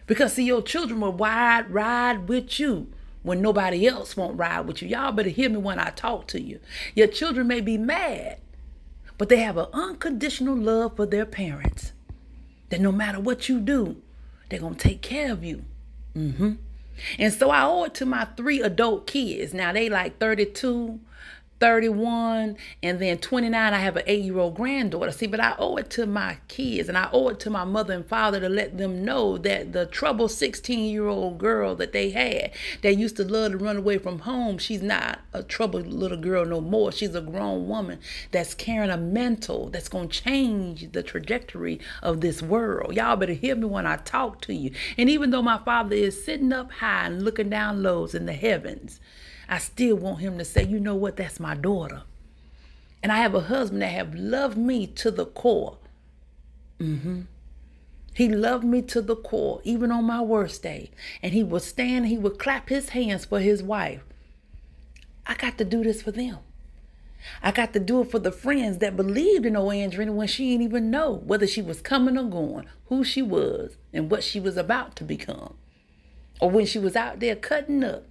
Because 0.08 0.34
see, 0.34 0.44
your 0.44 0.62
children 0.62 1.02
will 1.02 1.14
ride, 1.14 1.70
ride 1.70 2.28
with 2.28 2.60
you 2.60 2.88
when 3.22 3.42
nobody 3.42 3.88
else 3.88 4.18
won't 4.18 4.38
ride 4.38 4.68
with 4.68 4.82
you. 4.82 4.88
Y'all 4.90 5.12
better 5.12 5.30
hear 5.30 5.50
me 5.50 5.58
when 5.58 5.80
I 5.80 5.92
talk 5.92 6.28
to 6.30 6.42
you. 6.42 6.60
Your 6.96 7.08
children 7.08 7.48
may 7.48 7.62
be 7.62 7.78
mad 7.78 8.40
but 9.18 9.30
they 9.30 9.38
have 9.38 9.58
an 9.58 9.68
unconditional 9.74 10.56
love 10.56 10.96
for 10.96 11.06
their 11.06 11.26
parents. 11.26 11.94
That 12.70 12.82
no 12.82 12.92
matter 12.92 13.20
what 13.20 13.48
you 13.48 13.60
do, 13.60 14.02
they're 14.50 14.60
going 14.60 14.76
to 14.76 14.88
take 14.88 15.02
care 15.02 15.32
of 15.32 15.44
you. 15.44 15.64
Mm-hmm. 16.16 16.54
And 17.20 17.34
so 17.34 17.50
I 17.50 17.64
owe 17.64 17.84
it 17.86 17.94
to 17.96 18.06
my 18.06 18.26
three 18.36 18.62
adult 18.62 19.08
kids. 19.08 19.54
Now 19.54 19.74
they 19.74 19.90
like 19.90 20.20
32, 20.20 21.00
31, 21.64 22.58
and 22.84 23.00
then 23.00 23.18
29, 23.18 23.74
I 23.74 23.78
have 23.78 23.96
an 23.96 24.04
eight 24.06 24.26
year 24.26 24.38
old 24.38 24.54
granddaughter. 24.54 25.14
See, 25.14 25.28
but 25.28 25.40
I 25.40 25.56
owe 25.58 25.78
it 25.78 25.90
to 25.92 26.06
my 26.06 26.36
kids 26.50 26.90
and 26.90 26.98
I 26.98 27.08
owe 27.14 27.30
it 27.30 27.40
to 27.40 27.50
my 27.50 27.64
mother 27.64 27.94
and 27.94 28.06
father 28.06 28.42
to 28.42 28.50
let 28.50 28.78
them 28.78 29.06
know 29.06 29.38
that 29.38 29.72
the 29.72 29.86
troubled 29.86 30.32
16 30.32 30.92
year 30.92 31.08
old 31.08 31.38
girl 31.38 31.74
that 31.76 31.94
they 31.94 32.10
had 32.10 32.52
that 32.82 32.98
used 32.98 33.16
to 33.16 33.24
love 33.24 33.54
to 33.54 33.58
run 33.58 33.78
away 33.78 33.98
from 33.98 34.20
home, 34.20 34.58
she's 34.58 34.82
not 34.82 35.22
a 35.32 35.42
troubled 35.42 35.88
little 35.88 36.18
girl 36.18 36.44
no 36.44 36.60
more. 36.60 36.92
She's 36.92 37.16
a 37.16 37.22
grown 37.22 37.70
woman 37.70 38.00
that's 38.32 38.54
carrying 38.54 38.92
a 38.92 38.98
mental 38.98 39.70
that's 39.70 39.88
going 39.88 40.10
to 40.10 40.22
change 40.22 40.92
the 40.92 41.02
trajectory 41.02 41.80
of 42.02 42.20
this 42.20 42.42
world. 42.42 42.94
Y'all 42.94 43.16
better 43.16 43.32
hear 43.32 43.56
me 43.56 43.68
when 43.68 43.88
I 43.88 43.96
talk 43.96 44.42
to 44.42 44.54
you. 44.54 44.72
And 44.98 45.10
even 45.10 45.30
though 45.30 45.42
my 45.42 45.60
father 45.60 45.96
is 45.96 46.26
sitting 46.26 46.52
up 46.52 46.74
high 46.74 47.06
and 47.06 47.24
looking 47.24 47.50
down 47.50 47.82
lows 47.82 48.14
in 48.14 48.26
the 48.26 48.34
heavens, 48.34 49.00
I 49.48 49.58
still 49.58 49.96
want 49.96 50.20
him 50.20 50.38
to 50.38 50.46
say, 50.46 50.64
you 50.64 50.80
know 50.80 50.96
what, 50.96 51.18
that's 51.18 51.40
my 51.40 51.56
daughter. 51.56 52.04
And 53.02 53.12
I 53.12 53.18
have 53.18 53.36
a 53.36 53.42
husband 53.42 53.82
that 53.82 53.88
have 53.88 54.16
loved 54.16 54.58
me 54.58 54.88
to 54.88 55.12
the 55.12 55.26
core. 55.26 55.78
Mm-hmm. 56.80 57.22
He 58.14 58.30
loved 58.30 58.64
me 58.64 58.82
to 58.84 59.02
the 59.02 59.16
core, 59.16 59.60
even 59.64 59.92
on 59.92 60.06
my 60.06 60.22
worst 60.22 60.64
day. 60.64 60.92
And 61.22 61.34
he 61.34 61.44
would 61.44 61.64
stand, 61.64 62.08
he 62.08 62.18
would 62.18 62.40
clap 62.40 62.70
his 62.70 62.90
hands 62.90 63.26
for 63.26 63.40
his 63.40 63.62
wife. 63.62 64.04
I 65.26 65.36
got 65.36 65.58
to 65.58 65.66
do 65.66 65.84
this 65.84 66.02
for 66.02 66.12
them. 66.12 66.38
I 67.42 67.52
got 67.52 67.74
to 67.74 67.80
do 67.80 68.02
it 68.02 68.12
for 68.12 68.20
the 68.20 68.32
friends 68.32 68.80
that 68.80 68.98
believed 68.98 69.46
in 69.46 69.56
old 69.56 69.74
Andrena 69.74 70.14
when 70.14 70.28
she 70.28 70.52
didn't 70.52 70.66
even 70.66 70.92
know 70.92 71.22
whether 71.26 71.48
she 71.48 71.62
was 71.62 71.82
coming 71.82 72.18
or 72.18 72.26
going, 72.26 72.68
who 72.88 73.04
she 73.04 73.22
was, 73.22 73.78
and 73.94 74.12
what 74.12 74.24
she 74.24 74.40
was 74.40 74.58
about 74.58 74.96
to 74.98 75.04
become. 75.04 75.56
Or 76.42 76.50
when 76.50 76.66
she 76.66 76.80
was 76.80 76.96
out 76.96 77.20
there 77.20 77.36
cutting 77.36 77.84
up 77.84 78.04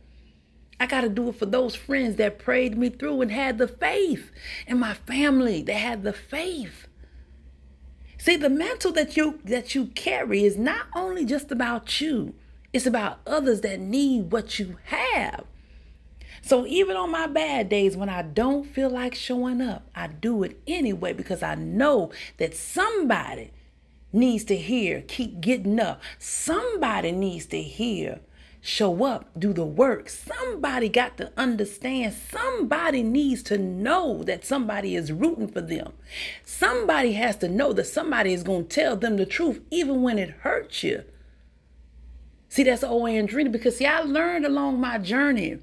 I 0.82 0.86
got 0.86 1.02
to 1.02 1.08
do 1.08 1.28
it 1.28 1.36
for 1.36 1.46
those 1.46 1.76
friends 1.76 2.16
that 2.16 2.40
prayed 2.40 2.76
me 2.76 2.88
through 2.88 3.20
and 3.20 3.30
had 3.30 3.58
the 3.58 3.68
faith, 3.68 4.32
and 4.66 4.80
my 4.80 4.94
family 4.94 5.62
that 5.62 5.74
had 5.74 6.02
the 6.02 6.12
faith. 6.12 6.88
See, 8.18 8.34
the 8.34 8.50
mantle 8.50 8.90
that 8.90 9.16
you 9.16 9.38
that 9.44 9.76
you 9.76 9.86
carry 9.86 10.42
is 10.42 10.56
not 10.56 10.86
only 10.96 11.24
just 11.24 11.52
about 11.52 12.00
you, 12.00 12.34
it's 12.72 12.84
about 12.84 13.20
others 13.28 13.60
that 13.60 13.78
need 13.78 14.32
what 14.32 14.58
you 14.58 14.78
have. 14.86 15.44
So 16.40 16.66
even 16.66 16.96
on 16.96 17.12
my 17.12 17.28
bad 17.28 17.68
days 17.68 17.96
when 17.96 18.08
I 18.08 18.22
don't 18.22 18.64
feel 18.64 18.90
like 18.90 19.14
showing 19.14 19.60
up, 19.60 19.88
I 19.94 20.08
do 20.08 20.42
it 20.42 20.60
anyway 20.66 21.12
because 21.12 21.44
I 21.44 21.54
know 21.54 22.10
that 22.38 22.56
somebody 22.56 23.52
needs 24.12 24.42
to 24.46 24.56
hear, 24.56 25.02
keep 25.02 25.40
getting 25.40 25.78
up. 25.78 26.02
Somebody 26.18 27.12
needs 27.12 27.46
to 27.46 27.62
hear 27.62 28.18
show 28.64 29.04
up, 29.04 29.28
do 29.36 29.52
the 29.52 29.64
work. 29.64 30.08
Somebody 30.08 30.88
got 30.88 31.16
to 31.16 31.32
understand. 31.36 32.14
Somebody 32.14 33.02
needs 33.02 33.42
to 33.44 33.58
know 33.58 34.22
that 34.22 34.44
somebody 34.44 34.94
is 34.94 35.12
rooting 35.12 35.48
for 35.48 35.60
them. 35.60 35.92
Somebody 36.44 37.12
has 37.12 37.36
to 37.38 37.48
know 37.48 37.72
that 37.72 37.88
somebody 37.88 38.32
is 38.32 38.44
going 38.44 38.68
to 38.68 38.74
tell 38.74 38.96
them 38.96 39.16
the 39.16 39.26
truth, 39.26 39.60
even 39.70 40.02
when 40.02 40.16
it 40.16 40.30
hurts 40.30 40.84
you. 40.84 41.02
See, 42.48 42.62
that's 42.62 42.84
old 42.84 43.08
Andrena 43.08 43.50
because 43.50 43.78
see, 43.78 43.86
I 43.86 44.00
learned 44.00 44.46
along 44.46 44.80
my 44.80 44.98
journey 44.98 45.58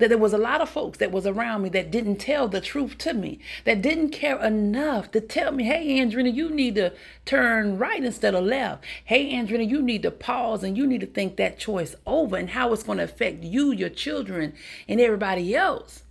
that 0.00 0.08
there 0.08 0.18
was 0.18 0.32
a 0.32 0.38
lot 0.38 0.60
of 0.60 0.68
folks 0.68 0.98
that 0.98 1.12
was 1.12 1.26
around 1.26 1.62
me 1.62 1.68
that 1.68 1.90
didn't 1.90 2.16
tell 2.16 2.48
the 2.48 2.60
truth 2.60 2.98
to 2.98 3.14
me, 3.14 3.38
that 3.64 3.80
didn't 3.82 4.10
care 4.10 4.42
enough 4.42 5.10
to 5.12 5.20
tell 5.20 5.52
me, 5.52 5.64
hey, 5.64 5.98
Andrena, 5.98 6.34
you 6.34 6.50
need 6.50 6.74
to 6.74 6.92
turn 7.24 7.78
right 7.78 8.02
instead 8.02 8.34
of 8.34 8.44
left. 8.44 8.84
Hey, 9.04 9.32
Andrena, 9.32 9.68
you 9.68 9.80
need 9.80 10.02
to 10.02 10.10
pause 10.10 10.64
and 10.64 10.76
you 10.76 10.86
need 10.86 11.00
to 11.02 11.06
think 11.06 11.36
that 11.36 11.58
choice 11.58 11.94
over 12.06 12.36
and 12.36 12.50
how 12.50 12.72
it's 12.72 12.82
going 12.82 12.98
to 12.98 13.04
affect 13.04 13.44
you, 13.44 13.72
your 13.72 13.90
children, 13.90 14.54
and 14.88 15.00
everybody 15.00 15.54
else. 15.54 16.02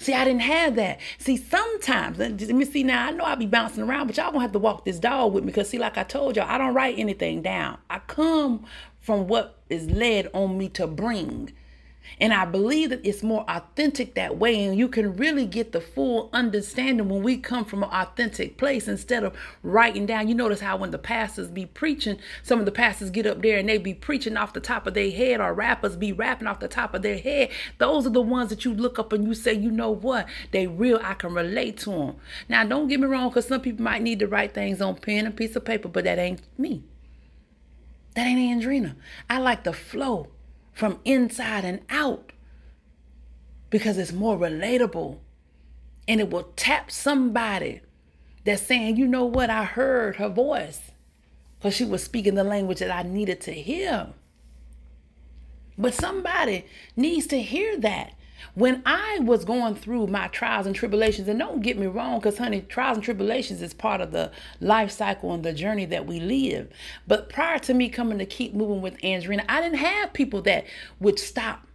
See, 0.00 0.14
I 0.14 0.24
didn't 0.24 0.42
have 0.42 0.76
that. 0.76 1.00
See, 1.18 1.36
sometimes, 1.36 2.18
let 2.18 2.40
me 2.40 2.64
see 2.64 2.84
now, 2.84 3.06
I 3.06 3.10
know 3.10 3.24
I'll 3.24 3.36
be 3.36 3.46
bouncing 3.46 3.82
around, 3.82 4.06
but 4.06 4.16
y'all 4.16 4.30
gonna 4.30 4.42
have 4.42 4.52
to 4.52 4.58
walk 4.60 4.84
this 4.84 5.00
dog 5.00 5.32
with 5.32 5.42
me 5.42 5.48
because, 5.48 5.70
see, 5.70 5.78
like 5.78 5.98
I 5.98 6.04
told 6.04 6.36
y'all, 6.36 6.48
I 6.48 6.56
don't 6.56 6.72
write 6.72 6.98
anything 6.98 7.42
down. 7.42 7.78
I 7.90 7.98
come 8.00 8.64
from 9.00 9.26
what 9.26 9.58
is 9.68 9.90
led 9.90 10.30
on 10.32 10.56
me 10.56 10.68
to 10.70 10.86
bring. 10.86 11.52
And 12.20 12.32
I 12.32 12.44
believe 12.44 12.90
that 12.90 13.06
it's 13.06 13.22
more 13.22 13.44
authentic 13.48 14.14
that 14.14 14.36
way. 14.36 14.64
And 14.64 14.78
you 14.78 14.88
can 14.88 15.16
really 15.16 15.46
get 15.46 15.72
the 15.72 15.80
full 15.80 16.30
understanding 16.32 17.08
when 17.08 17.22
we 17.22 17.36
come 17.36 17.64
from 17.64 17.82
an 17.82 17.90
authentic 17.90 18.56
place 18.56 18.88
instead 18.88 19.24
of 19.24 19.36
writing 19.62 20.06
down. 20.06 20.28
You 20.28 20.34
notice 20.34 20.60
how 20.60 20.76
when 20.76 20.90
the 20.90 20.98
pastors 20.98 21.48
be 21.48 21.66
preaching, 21.66 22.18
some 22.42 22.58
of 22.58 22.64
the 22.64 22.72
pastors 22.72 23.10
get 23.10 23.26
up 23.26 23.42
there 23.42 23.58
and 23.58 23.68
they 23.68 23.78
be 23.78 23.94
preaching 23.94 24.36
off 24.36 24.52
the 24.52 24.60
top 24.60 24.86
of 24.86 24.94
their 24.94 25.10
head, 25.10 25.40
or 25.40 25.54
rappers 25.54 25.96
be 25.96 26.12
rapping 26.12 26.48
off 26.48 26.60
the 26.60 26.68
top 26.68 26.94
of 26.94 27.02
their 27.02 27.18
head. 27.18 27.50
Those 27.78 28.06
are 28.06 28.10
the 28.10 28.20
ones 28.20 28.50
that 28.50 28.64
you 28.64 28.74
look 28.74 28.98
up 28.98 29.12
and 29.12 29.26
you 29.26 29.34
say, 29.34 29.52
you 29.52 29.70
know 29.70 29.90
what? 29.90 30.26
They 30.50 30.66
real. 30.66 31.00
I 31.02 31.14
can 31.14 31.34
relate 31.34 31.78
to 31.78 31.90
them. 31.90 32.16
Now, 32.48 32.64
don't 32.64 32.88
get 32.88 33.00
me 33.00 33.06
wrong, 33.06 33.28
because 33.28 33.46
some 33.46 33.60
people 33.60 33.84
might 33.84 34.02
need 34.02 34.18
to 34.18 34.26
write 34.26 34.54
things 34.54 34.80
on 34.80 34.96
pen 34.96 35.26
and 35.26 35.36
piece 35.36 35.54
of 35.56 35.64
paper, 35.64 35.88
but 35.88 36.04
that 36.04 36.18
ain't 36.18 36.40
me. 36.58 36.82
That 38.14 38.26
ain't 38.26 38.62
Andrena. 38.62 38.96
I 39.30 39.38
like 39.38 39.64
the 39.64 39.72
flow 39.72 40.28
from 40.78 41.00
inside 41.04 41.64
and 41.64 41.80
out 41.90 42.30
because 43.68 43.98
it's 43.98 44.12
more 44.12 44.38
relatable 44.38 45.18
and 46.06 46.20
it 46.20 46.30
will 46.30 46.52
tap 46.54 46.88
somebody 46.88 47.80
that's 48.44 48.62
saying, 48.62 48.96
you 48.96 49.08
know 49.08 49.24
what, 49.24 49.50
I 49.50 49.64
heard 49.64 50.16
her 50.16 50.28
voice 50.28 50.92
because 51.58 51.74
she 51.74 51.84
was 51.84 52.04
speaking 52.04 52.36
the 52.36 52.44
language 52.44 52.78
that 52.78 52.92
I 52.92 53.02
needed 53.02 53.40
to 53.42 53.52
hear. 53.52 54.10
But 55.76 55.94
somebody 55.94 56.64
needs 56.94 57.26
to 57.26 57.42
hear 57.42 57.76
that. 57.78 58.12
When 58.54 58.82
I 58.86 59.18
was 59.20 59.44
going 59.44 59.74
through 59.74 60.06
my 60.08 60.28
trials 60.28 60.66
and 60.66 60.74
tribulations, 60.74 61.28
and 61.28 61.38
don't 61.38 61.62
get 61.62 61.78
me 61.78 61.86
wrong, 61.86 62.18
because 62.18 62.38
honey, 62.38 62.62
trials 62.62 62.96
and 62.96 63.04
tribulations 63.04 63.62
is 63.62 63.74
part 63.74 64.00
of 64.00 64.12
the 64.12 64.30
life 64.60 64.90
cycle 64.90 65.32
and 65.32 65.44
the 65.44 65.52
journey 65.52 65.84
that 65.86 66.06
we 66.06 66.20
live. 66.20 66.68
But 67.06 67.28
prior 67.28 67.58
to 67.60 67.74
me 67.74 67.88
coming 67.88 68.18
to 68.18 68.26
keep 68.26 68.54
moving 68.54 68.82
with 68.82 68.98
Andrena, 69.02 69.44
I 69.48 69.60
didn't 69.60 69.78
have 69.78 70.12
people 70.12 70.42
that 70.42 70.64
would 71.00 71.18
stop 71.18 71.66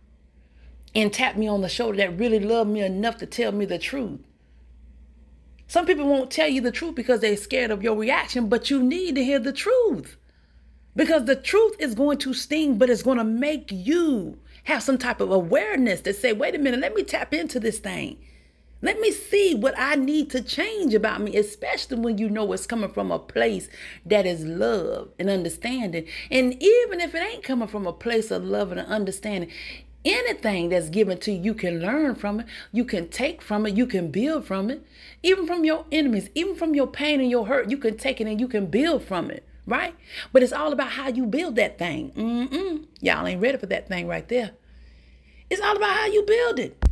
and 0.96 1.12
tap 1.12 1.36
me 1.36 1.48
on 1.48 1.62
the 1.62 1.70
shoulder 1.70 1.98
that 1.98 2.18
really 2.18 2.40
loved 2.40 2.70
me 2.70 2.82
enough 2.82 3.18
to 3.18 3.26
tell 3.26 3.52
me 3.52 3.66
the 3.66 3.80
truth. 3.80 4.20
Some 5.68 5.86
people 5.86 6.08
won't 6.08 6.30
tell 6.30 6.48
you 6.48 6.62
the 6.62 6.72
truth 6.72 6.96
because 6.96 7.22
they're 7.22 7.36
scared 7.36 7.72
of 7.72 7.82
your 7.82 7.96
reaction, 7.96 8.48
but 8.48 8.70
you 8.70 8.84
need 8.84 9.16
to 9.16 9.24
hear 9.24 9.40
the 9.40 9.54
truth. 9.54 10.18
Because 10.96 11.26
the 11.26 11.36
truth 11.36 11.76
is 11.80 11.96
going 11.96 12.20
to 12.20 12.34
sting, 12.34 12.78
but 12.78 12.90
it's 12.90 13.02
going 13.02 13.18
to 13.18 13.24
make 13.24 13.72
you 13.72 14.38
have 14.64 14.84
some 14.84 14.98
type 14.98 15.22
of 15.22 15.32
awareness 15.32 16.02
to 16.02 16.14
say, 16.14 16.34
wait 16.34 16.56
a 16.56 16.60
minute, 16.60 16.80
let 16.80 16.96
me 16.96 17.04
tap 17.04 17.34
into 17.34 17.60
this 17.60 17.80
thing. 17.80 18.18
Let 18.82 19.00
me 19.00 19.12
see 19.12 19.56
what 19.56 19.76
I 19.78 19.96
need 19.96 20.30
to 20.32 20.42
change 20.42 20.94
about 20.94 21.22
me, 21.22 21.38
especially 21.38 22.00
when 22.00 22.18
you 22.18 22.30
know 22.30 22.52
it's 22.52 22.68
coming 22.68 22.92
from 22.92 23.12
a 23.12 23.20
place 23.20 23.70
that 24.06 24.26
is 24.26 24.44
love 24.44 25.10
and 25.18 25.30
understanding. 25.30 26.06
And 26.30 26.62
even 26.62 27.00
if 27.00 27.16
it 27.16 27.20
ain't 27.20 27.44
coming 27.44 27.70
from 27.70 27.88
a 27.88 27.94
place 27.94 28.30
of 28.30 28.44
love 28.44 28.74
and 28.74 28.82
understanding, 28.82 29.50
anything 30.04 30.68
that's 30.68 30.90
given 30.90 31.18
to 31.20 31.32
you, 31.32 31.42
you 31.42 31.54
can 31.54 31.80
learn 31.80 32.16
from 32.16 32.42
it, 32.42 32.46
you 32.74 32.84
can 32.84 33.08
take 33.08 33.42
from 33.42 33.66
it, 33.66 33.78
you 33.78 33.86
can 33.86 34.12
build 34.12 34.46
from 34.46 34.70
it. 34.70 34.86
Even 35.24 35.48
from 35.48 35.64
your 35.64 35.86
enemies, 35.92 36.30
even 36.36 36.56
from 36.56 36.76
your 36.76 36.88
pain 36.88 37.22
and 37.22 37.30
your 37.30 37.48
hurt, 37.48 37.70
you 37.70 37.78
can 37.78 37.96
take 37.98 38.20
it 38.20 38.28
and 38.28 38.42
you 38.42 38.50
can 38.50 38.66
build 38.66 39.04
from 39.04 39.32
it, 39.32 39.48
right? 39.66 39.96
But 40.32 40.44
it's 40.44 40.54
all 40.54 40.74
about 40.74 40.92
how 40.92 41.10
you 41.10 41.26
build 41.26 41.56
that 41.56 41.78
thing. 41.78 42.12
Mm-mm. 42.12 42.86
Y'all 43.02 43.26
ain't 43.26 43.42
ready 43.42 43.58
for 43.58 43.68
that 43.68 43.88
thing 43.88 44.08
right 44.08 44.28
there. 44.28 44.52
It's 45.50 45.62
all 45.62 45.78
about 45.78 45.96
how 45.96 46.06
you 46.08 46.24
build 46.24 46.60
it. 46.60 46.84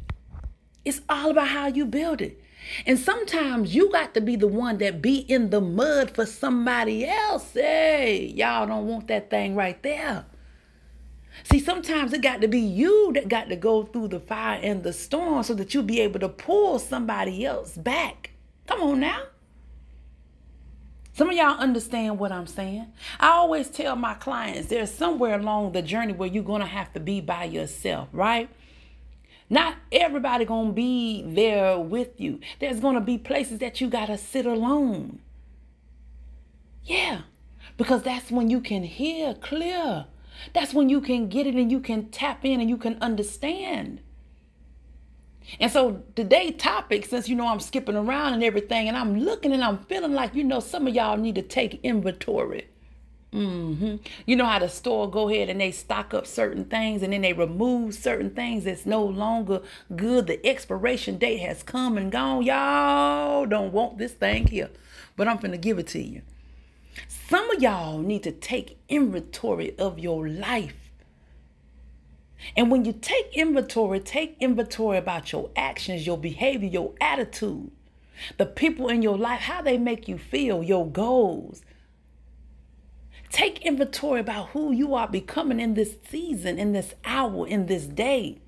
It's 0.83 1.01
all 1.09 1.31
about 1.31 1.49
how 1.49 1.67
you 1.67 1.85
build 1.85 2.21
it. 2.21 2.39
And 2.85 2.99
sometimes 2.99 3.75
you 3.75 3.91
got 3.91 4.13
to 4.13 4.21
be 4.21 4.35
the 4.35 4.47
one 4.47 4.77
that 4.79 5.01
be 5.01 5.17
in 5.17 5.49
the 5.49 5.61
mud 5.61 6.11
for 6.11 6.25
somebody 6.25 7.05
else. 7.05 7.53
Hey, 7.53 8.27
y'all 8.35 8.67
don't 8.67 8.87
want 8.87 9.07
that 9.07 9.29
thing 9.29 9.55
right 9.55 9.81
there. 9.83 10.25
See, 11.43 11.59
sometimes 11.59 12.13
it 12.13 12.21
got 12.21 12.41
to 12.41 12.47
be 12.47 12.59
you 12.59 13.11
that 13.13 13.29
got 13.29 13.49
to 13.49 13.55
go 13.55 13.83
through 13.83 14.09
the 14.09 14.19
fire 14.19 14.59
and 14.61 14.83
the 14.83 14.93
storm 14.93 15.43
so 15.43 15.53
that 15.55 15.73
you'll 15.73 15.83
be 15.83 16.01
able 16.01 16.19
to 16.19 16.29
pull 16.29 16.77
somebody 16.77 17.45
else 17.45 17.75
back. 17.75 18.31
Come 18.67 18.81
on 18.81 18.99
now. 18.99 19.23
Some 21.13 21.29
of 21.29 21.35
y'all 21.35 21.59
understand 21.59 22.19
what 22.19 22.31
I'm 22.31 22.47
saying. 22.47 22.87
I 23.19 23.29
always 23.29 23.69
tell 23.69 23.95
my 23.95 24.13
clients 24.13 24.69
there's 24.69 24.91
somewhere 24.91 25.37
along 25.37 25.73
the 25.73 25.81
journey 25.81 26.13
where 26.13 26.29
you're 26.29 26.43
going 26.43 26.61
to 26.61 26.67
have 26.67 26.93
to 26.93 26.99
be 26.99 27.19
by 27.19 27.45
yourself, 27.45 28.07
right? 28.13 28.49
Not 29.49 29.75
everybody 29.91 30.45
going 30.45 30.67
to 30.67 30.73
be 30.73 31.23
there 31.27 31.77
with 31.77 32.21
you. 32.21 32.39
There's 32.59 32.79
going 32.79 32.95
to 32.95 33.01
be 33.01 33.17
places 33.17 33.59
that 33.59 33.81
you 33.81 33.89
got 33.89 34.05
to 34.05 34.17
sit 34.17 34.45
alone. 34.45 35.19
Yeah, 36.85 37.23
because 37.77 38.03
that's 38.03 38.31
when 38.31 38.49
you 38.49 38.61
can 38.61 38.83
hear 38.83 39.33
clear. 39.33 40.05
That's 40.53 40.73
when 40.73 40.87
you 40.87 41.01
can 41.01 41.27
get 41.27 41.45
it 41.45 41.55
and 41.55 41.69
you 41.69 41.81
can 41.81 42.09
tap 42.09 42.45
in 42.45 42.61
and 42.61 42.69
you 42.69 42.77
can 42.77 42.97
understand. 43.01 43.99
And 45.59 45.71
so 45.71 46.03
today 46.15 46.51
topic, 46.51 47.05
since 47.05 47.27
you 47.27 47.35
know 47.35 47.47
I'm 47.47 47.59
skipping 47.59 47.95
around 47.95 48.33
and 48.33 48.43
everything, 48.43 48.87
and 48.87 48.97
I'm 48.97 49.19
looking 49.19 49.51
and 49.51 49.63
I'm 49.63 49.79
feeling 49.85 50.13
like 50.13 50.35
you 50.35 50.43
know 50.43 50.59
some 50.59 50.87
of 50.87 50.95
y'all 50.95 51.17
need 51.17 51.35
to 51.35 51.41
take 51.41 51.79
inventory. 51.83 52.67
Mm-hmm. 53.33 53.95
You 54.25 54.35
know 54.35 54.45
how 54.45 54.59
the 54.59 54.67
store 54.67 55.09
go 55.09 55.29
ahead 55.29 55.47
and 55.47 55.61
they 55.61 55.71
stock 55.71 56.13
up 56.13 56.27
certain 56.27 56.65
things 56.65 57.01
and 57.01 57.13
then 57.13 57.21
they 57.21 57.31
remove 57.31 57.95
certain 57.95 58.31
things 58.31 58.65
that's 58.65 58.85
no 58.85 59.03
longer 59.03 59.61
good. 59.95 60.27
The 60.27 60.45
expiration 60.45 61.17
date 61.17 61.37
has 61.37 61.63
come 61.63 61.97
and 61.97 62.11
gone. 62.11 62.43
Y'all 62.43 63.45
don't 63.45 63.71
want 63.71 63.97
this 63.97 64.11
thing 64.11 64.47
here, 64.47 64.69
but 65.15 65.29
I'm 65.29 65.37
gonna 65.37 65.57
give 65.57 65.79
it 65.79 65.87
to 65.87 66.01
you. 66.01 66.23
Some 67.07 67.49
of 67.51 67.61
y'all 67.61 67.99
need 67.99 68.23
to 68.23 68.33
take 68.33 68.77
inventory 68.89 69.77
of 69.77 69.97
your 69.97 70.27
life. 70.27 70.80
And 72.55 72.71
when 72.71 72.85
you 72.85 72.93
take 72.93 73.35
inventory, 73.35 73.99
take 73.99 74.37
inventory 74.39 74.97
about 74.97 75.31
your 75.31 75.49
actions, 75.55 76.05
your 76.05 76.17
behavior, 76.17 76.67
your 76.67 76.93
attitude, 76.99 77.71
the 78.37 78.45
people 78.45 78.87
in 78.89 79.01
your 79.01 79.17
life, 79.17 79.41
how 79.41 79.61
they 79.61 79.77
make 79.77 80.07
you 80.07 80.17
feel, 80.17 80.63
your 80.63 80.87
goals 80.89 81.61
Take 83.31 83.65
inventory 83.65 84.19
about 84.19 84.49
who 84.49 84.73
you 84.73 84.93
are 84.93 85.07
becoming 85.07 85.59
in 85.59 85.73
this 85.73 85.95
season, 86.09 86.59
in 86.59 86.73
this 86.73 86.93
hour, 87.05 87.47
in 87.47 87.67
this 87.67 87.85
day. 87.85 88.39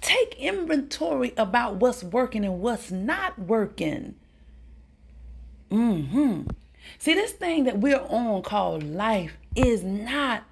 Take 0.00 0.36
inventory 0.38 1.34
about 1.36 1.76
what's 1.76 2.04
working 2.04 2.44
and 2.44 2.60
what's 2.60 2.90
not 2.90 3.38
working. 3.38 4.14
hmm 5.70 6.42
See, 6.98 7.14
this 7.14 7.32
thing 7.32 7.64
that 7.64 7.78
we're 7.78 8.00
on 8.00 8.42
called 8.42 8.82
life 8.82 9.36
is 9.54 9.82
not 9.82 10.44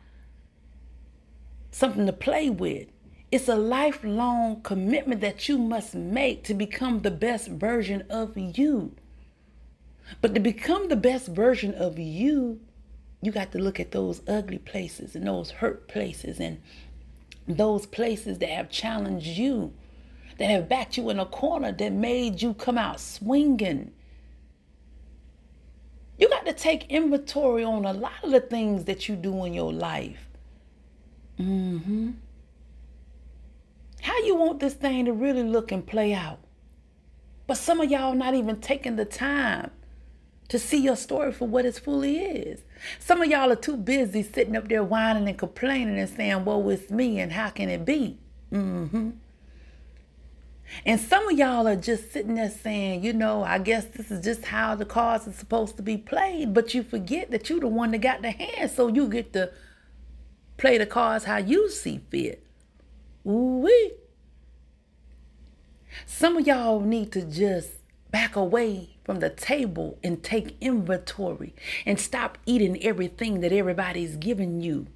something 1.78 2.06
to 2.06 2.12
play 2.12 2.50
with. 2.50 2.88
It's 3.31 3.46
a 3.46 3.55
lifelong 3.55 4.62
commitment 4.62 5.20
that 5.20 5.48
you 5.48 5.59
must 5.59 5.94
make 5.94 6.42
to 6.44 6.55
become 6.55 7.02
the 7.02 7.11
best 7.11 7.46
version 7.46 8.02
of 8.11 8.37
you. 8.37 8.96
But 10.20 10.35
to 10.35 10.40
become 10.40 10.88
the 10.88 10.96
best 10.96 11.29
version 11.29 11.74
of 11.74 11.98
you, 11.98 12.61
you 13.22 13.31
got 13.31 13.52
to 13.52 13.59
look 13.59 13.79
at 13.79 13.92
those 13.92 14.22
ugly 14.26 14.59
places 14.59 15.14
and 15.14 15.26
those 15.26 15.50
hurt 15.50 15.87
places 15.87 16.40
and 16.40 16.61
those 17.46 17.87
places 17.87 18.38
that 18.38 18.48
have 18.48 18.70
challenged 18.70 19.26
you, 19.26 19.72
that 20.38 20.50
have 20.50 20.68
backed 20.68 20.96
you 20.96 21.11
in 21.11 21.20
a 21.20 21.26
corner, 21.26 21.70
that 21.70 21.92
made 21.92 22.42
you 22.42 22.55
come 22.55 22.79
out 22.79 22.98
swinging. 22.98 23.92
You 26.18 26.29
got 26.29 26.46
to 26.46 26.52
take 26.52 26.90
inventory 26.90 27.62
on 27.62 27.85
a 27.85 27.92
lot 27.92 28.24
of 28.24 28.33
the 28.33 28.40
things 28.40 28.85
that 28.85 29.09
you 29.09 29.14
do 29.14 29.44
in 29.44 29.55
your 29.55 29.72
life. 29.72 30.27
Mm-hmm. 31.40 32.11
How 34.01 34.18
you 34.24 34.37
want 34.37 34.61
this 34.61 34.74
thing 34.74 35.05
to 35.05 35.12
really 35.12 35.42
look 35.42 35.72
and 35.72 35.87
play 35.87 36.14
out? 36.14 36.38
But 37.46 37.57
some 37.57 37.81
of 37.81 37.90
y'all 37.90 38.14
not 38.14 38.35
even 38.35 38.61
taking 38.61 38.96
the 38.96 39.05
time 39.05 39.70
to 40.48 40.59
see 40.59 40.79
your 40.79 40.96
story 40.96 41.33
for 41.33 41.46
what 41.46 41.66
it 41.66 41.77
fully 41.77 42.18
is. 42.18 42.62
Some 42.98 43.22
of 43.22 43.29
y'all 43.29 43.53
are 43.53 43.57
too 43.57 43.77
busy 43.77 44.22
sitting 44.22 44.57
up 44.57 44.68
there 44.68 44.85
whining 44.85 45.29
and 45.29 45.38
complaining 45.38 45.98
and 45.98 46.09
saying, 46.09 46.44
Woe, 46.44 46.68
it's 46.68 46.90
me, 46.90 47.20
and 47.20 47.33
how 47.33 47.51
can 47.51 47.68
it 47.68 47.85
be? 47.85 48.18
Mm-hmm. 48.53 49.11
And 50.85 51.01
some 51.01 51.29
of 51.29 51.38
y'all 51.38 51.66
are 51.66 51.77
just 51.77 52.12
sitting 52.12 52.35
there 52.35 52.51
saying, 52.51 53.03
you 53.03 53.12
know, 53.12 53.42
I 53.42 53.59
guess 53.59 53.87
this 53.87 54.11
is 54.11 54.22
just 54.22 54.44
how 54.44 54.74
the 54.74 54.85
cards 54.85 55.27
are 55.27 55.33
supposed 55.33 55.77
to 55.77 55.83
be 55.83 55.96
played, 55.96 56.53
but 56.53 56.74
you 56.74 56.83
forget 56.83 57.31
that 57.31 57.48
you're 57.48 57.61
the 57.61 57.68
one 57.68 57.90
that 57.92 57.98
got 57.98 58.22
the 58.22 58.31
hand, 58.31 58.70
so 58.70 58.88
you 58.88 59.09
get 59.09 59.33
to 59.33 59.51
play 60.59 60.77
the 60.77 60.85
cards 60.85 61.25
how 61.25 61.38
you 61.38 61.71
see 61.71 62.01
fit. 62.11 62.44
Ooh-wee. 63.27 63.92
Some 66.05 66.37
of 66.37 66.47
y'all 66.47 66.81
need 66.81 67.12
to 67.12 67.23
just 67.23 67.71
back 68.11 68.37
away 68.37 68.97
from 69.05 69.21
the 69.21 69.31
table 69.31 69.99
and 70.05 70.23
take 70.23 70.57
inventory 70.61 71.55
and 71.87 71.99
stop 71.99 72.37
eating 72.44 72.83
everything 72.83 73.40
that 73.40 73.53
everybody's 73.53 74.16
giving 74.16 74.61
you. 74.61 74.87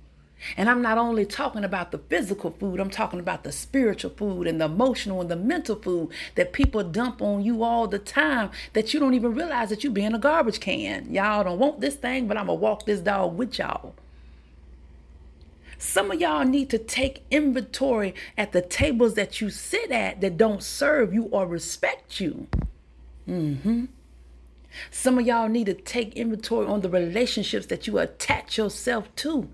And 0.57 0.69
I'm 0.69 0.83
not 0.83 0.99
only 0.99 1.25
talking 1.25 1.63
about 1.65 1.93
the 1.93 1.99
physical 1.99 2.51
food, 2.51 2.81
I'm 2.81 2.91
talking 2.91 3.21
about 3.21 3.45
the 3.45 3.53
spiritual 3.53 4.11
food 4.11 4.47
and 4.47 4.61
the 4.61 4.65
emotional 4.65 5.21
and 5.21 5.31
the 5.31 5.37
mental 5.37 5.77
food 5.77 6.11
that 6.35 6.53
people 6.53 6.83
dump 6.83 7.23
on 7.23 7.43
you 7.43 7.63
all 7.63 7.87
the 7.87 8.01
time 8.01 8.51
that 8.73 8.93
you 8.93 8.99
don't 8.99 9.15
even 9.15 9.35
realize 9.35 9.69
that 9.69 9.85
you 9.85 9.91
being 9.91 10.15
a 10.15 10.19
garbage 10.19 10.59
can. 10.59 11.13
Y'all 11.13 11.45
don't 11.45 11.59
want 11.59 11.81
this 11.81 11.95
thing, 11.95 12.27
but 12.27 12.37
I'm 12.37 12.47
going 12.47 12.59
to 12.59 12.63
walk 12.63 12.87
this 12.87 13.01
dog 13.01 13.37
with 13.37 13.59
y'all. 13.59 13.95
Some 15.83 16.13
of 16.13 16.21
y'all 16.21 16.45
need 16.45 16.71
to 16.71 16.79
take 16.79 17.25
inventory 17.29 18.15
at 18.39 18.53
the 18.53 18.63
tables 18.63 19.15
that 19.15 19.41
you 19.41 19.51
sit 19.51 19.91
at 19.91 20.21
that 20.21 20.37
don't 20.37 20.63
serve 20.63 21.13
you 21.13 21.25
or 21.25 21.45
respect 21.45 22.21
you. 22.21 22.47
Mm-hmm. 23.29 23.87
Some 24.93 25.19
of 25.19 25.27
y'all 25.27 25.49
need 25.49 25.67
to 25.67 25.75
take 25.75 26.15
inventory 26.15 26.69
on 26.69 26.83
the 26.83 26.89
relationships 26.89 27.67
that 27.67 27.89
you 27.89 27.99
attach 27.99 28.57
yourself 28.57 29.13
to. 29.17 29.49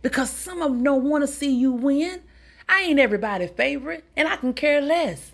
Because 0.00 0.30
some 0.30 0.62
of 0.62 0.70
them 0.70 0.84
don't 0.84 1.08
want 1.08 1.22
to 1.22 1.28
see 1.28 1.52
you 1.52 1.72
win. 1.72 2.22
I 2.68 2.82
ain't 2.82 3.00
everybody's 3.00 3.50
favorite, 3.50 4.04
and 4.16 4.28
I 4.28 4.36
can 4.36 4.54
care 4.54 4.80
less. 4.80 5.32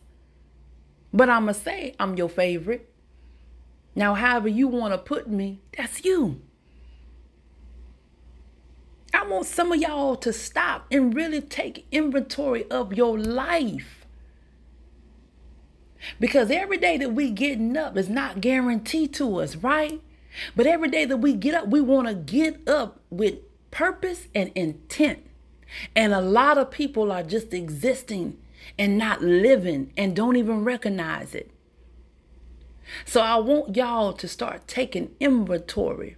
But 1.13 1.29
I'm 1.29 1.45
going 1.45 1.55
to 1.55 1.61
say 1.61 1.95
I'm 2.01 2.17
your 2.17 2.31
favorite. 2.31 2.91
Now, 3.95 4.15
however 4.15 4.49
you 4.49 4.69
want 4.69 4.95
to 4.95 4.99
put 4.99 5.29
me, 5.29 5.61
that's 5.77 6.03
you. 6.03 6.41
Want 9.31 9.47
some 9.47 9.71
of 9.71 9.81
y'all 9.81 10.17
to 10.17 10.33
stop 10.33 10.87
and 10.91 11.15
really 11.15 11.41
take 11.41 11.87
inventory 11.93 12.69
of 12.69 12.93
your 12.95 13.17
life. 13.17 14.05
Because 16.19 16.51
every 16.51 16.79
day 16.79 16.97
that 16.97 17.13
we 17.13 17.31
getting 17.31 17.77
up 17.77 17.97
is 17.97 18.09
not 18.09 18.41
guaranteed 18.41 19.15
to 19.15 19.37
us, 19.37 19.55
right? 19.55 20.01
But 20.57 20.67
every 20.67 20.89
day 20.89 21.05
that 21.05 21.19
we 21.19 21.35
get 21.35 21.55
up, 21.55 21.69
we 21.69 21.81
want 21.81 22.09
to 22.09 22.15
get 22.15 22.69
up 22.69 22.99
with 23.09 23.39
purpose 23.71 24.27
and 24.35 24.51
intent. 24.57 25.25
And 25.95 26.13
a 26.13 26.21
lot 26.21 26.59
of 26.59 26.73
people 26.73 27.13
are 27.13 27.23
just 27.23 27.55
existing 27.55 28.37
and 28.77 28.99
not 28.99 29.23
living 29.23 29.93
and 29.97 30.17
don't 30.17 30.35
even 30.35 30.65
recognize 30.65 31.37
it. 31.37 31.53
So 33.05 33.21
I 33.21 33.37
want 33.37 33.77
y'all 33.77 34.13
to 34.13 34.27
start 34.27 34.67
taking 34.67 35.15
inventory. 35.21 36.17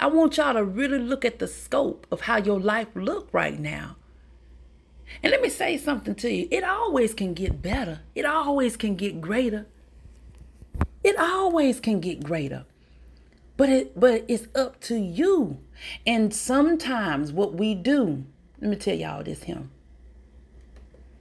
I 0.00 0.06
want 0.06 0.38
y'all 0.38 0.54
to 0.54 0.64
really 0.64 0.98
look 0.98 1.26
at 1.26 1.38
the 1.38 1.46
scope 1.46 2.06
of 2.10 2.22
how 2.22 2.38
your 2.38 2.58
life 2.58 2.88
look 2.94 3.28
right 3.32 3.58
now. 3.58 3.96
And 5.22 5.30
let 5.30 5.42
me 5.42 5.50
say 5.50 5.76
something 5.76 6.14
to 6.16 6.32
you. 6.32 6.48
It 6.50 6.64
always 6.64 7.12
can 7.12 7.34
get 7.34 7.60
better. 7.60 8.00
It 8.14 8.24
always 8.24 8.78
can 8.78 8.96
get 8.96 9.20
greater. 9.20 9.66
It 11.04 11.18
always 11.18 11.80
can 11.80 12.00
get 12.00 12.24
greater. 12.24 12.64
But 13.58 13.68
it 13.68 14.00
but 14.00 14.24
it's 14.26 14.48
up 14.54 14.80
to 14.82 14.96
you. 14.96 15.58
And 16.06 16.32
sometimes 16.32 17.30
what 17.30 17.54
we 17.54 17.74
do, 17.74 18.24
let 18.58 18.70
me 18.70 18.76
tell 18.76 18.96
y'all 18.96 19.22
this 19.22 19.42
here. 19.42 19.64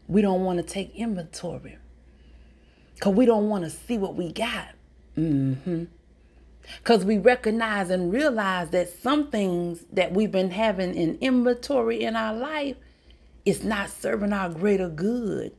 We 0.08 0.22
don't 0.22 0.46
want 0.46 0.58
to 0.58 0.64
take 0.64 0.96
inventory. 0.96 1.78
Because 2.96 3.14
we 3.14 3.26
don't 3.26 3.50
want 3.50 3.66
to 3.66 3.70
see 3.70 3.98
what 3.98 4.16
we 4.16 4.32
got. 4.32 4.70
Mm-hmm. 5.18 5.86
Because 6.78 7.04
we 7.04 7.18
recognize 7.18 7.90
and 7.90 8.14
realize 8.14 8.70
that 8.70 8.90
some 9.02 9.30
things 9.32 9.86
that 9.92 10.14
we've 10.14 10.32
been 10.32 10.52
having 10.52 10.94
in 10.96 11.18
inventory 11.20 12.04
in 12.04 12.16
our 12.16 12.34
life 12.34 12.78
is 13.46 13.64
not 13.64 13.90
serving 13.90 14.34
our 14.34 14.50
greater 14.50 14.90
good. 14.90 15.54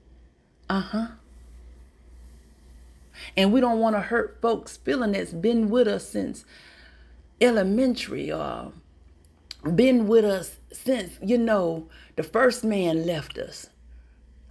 Uh-huh. 0.68 1.08
And 3.36 3.52
we 3.52 3.60
don't 3.60 3.80
want 3.80 3.96
to 3.96 4.00
hurt 4.00 4.38
folks' 4.40 4.76
feeling 4.76 5.12
that's 5.12 5.32
been 5.32 5.68
with 5.68 5.88
us 5.88 6.08
since 6.08 6.44
elementary 7.40 8.30
or 8.32 8.72
been 9.74 10.06
with 10.06 10.24
us 10.24 10.56
since, 10.72 11.18
you 11.22 11.36
know, 11.36 11.88
the 12.16 12.22
first 12.22 12.64
man 12.64 13.06
left 13.06 13.36
us. 13.36 13.68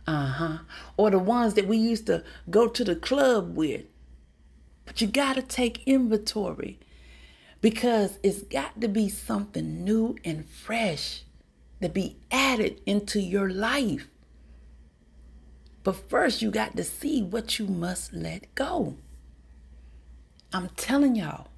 Uh-huh. 0.05 0.59
Or 0.97 1.09
the 1.11 1.19
ones 1.19 1.53
that 1.53 1.67
we 1.67 1.77
used 1.77 2.07
to 2.07 2.23
go 2.49 2.67
to 2.67 2.83
the 2.83 2.95
club 2.95 3.55
with. 3.55 3.85
But 4.89 5.02
you 5.02 5.08
got 5.08 5.36
to 5.36 5.43
take 5.43 5.84
inventory 5.86 6.80
because 7.62 8.17
it's 8.23 8.41
got 8.41 8.82
to 8.82 8.88
be 8.88 9.08
something 9.08 9.84
new 9.84 10.15
and 10.25 10.49
fresh 10.49 11.21
to 11.80 11.89
be 11.89 12.17
added 12.32 12.82
into 12.88 13.21
your 13.21 13.52
life. 13.52 14.08
But 15.84 16.10
first, 16.10 16.41
you 16.41 16.49
got 16.49 16.75
to 16.75 16.84
see 16.84 17.21
what 17.21 17.60
you 17.60 17.67
must 17.67 18.13
let 18.13 18.56
go. 18.56 18.95
I'm 20.52 20.69
telling 20.69 21.15
y'all, 21.15 21.49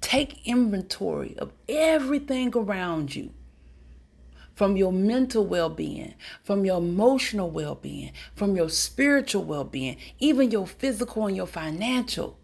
take 0.00 0.44
inventory 0.44 1.38
of 1.38 1.52
everything 1.68 2.52
around 2.56 3.14
you 3.14 3.32
from 4.54 4.76
your 4.76 4.92
mental 4.92 5.46
well 5.46 5.70
being, 5.70 6.14
from 6.42 6.64
your 6.64 6.78
emotional 6.78 7.50
well 7.50 7.74
being, 7.74 8.12
from 8.34 8.56
your 8.56 8.68
spiritual 8.68 9.44
well 9.44 9.64
being, 9.64 9.96
even 10.18 10.50
your 10.50 10.66
physical 10.66 11.26
and 11.26 11.36
your 11.36 11.46
financial, 11.46 12.38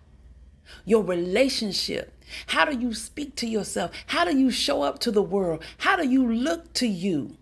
your 0.84 1.02
relationship. 1.02 2.14
How 2.48 2.64
do 2.64 2.78
you 2.78 2.92
speak 2.94 3.36
to 3.36 3.46
yourself? 3.46 3.90
How 4.06 4.24
do 4.24 4.36
you 4.36 4.50
show 4.50 4.82
up 4.82 4.98
to 5.00 5.10
the 5.10 5.22
world? 5.22 5.62
How 5.78 5.96
do 5.96 6.06
you 6.06 6.30
look 6.30 6.72
to 6.74 6.86
you? 6.86 7.36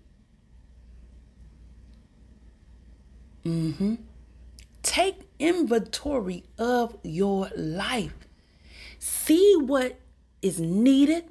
Mm-hmm. 3.45 3.95
Take 4.83 5.29
inventory 5.39 6.45
of 6.59 6.97
your 7.03 7.51
life. 7.57 8.15
See 8.99 9.55
what 9.57 9.99
is 10.43 10.61
needed 10.61 11.25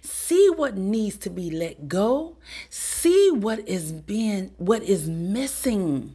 See 0.00 0.48
what 0.50 0.76
needs 0.76 1.16
to 1.18 1.30
be 1.30 1.50
let 1.50 1.88
go. 1.88 2.36
See 2.70 3.30
what 3.30 3.66
is 3.68 3.92
being 3.92 4.52
what 4.56 4.82
is 4.82 5.08
missing. 5.08 6.14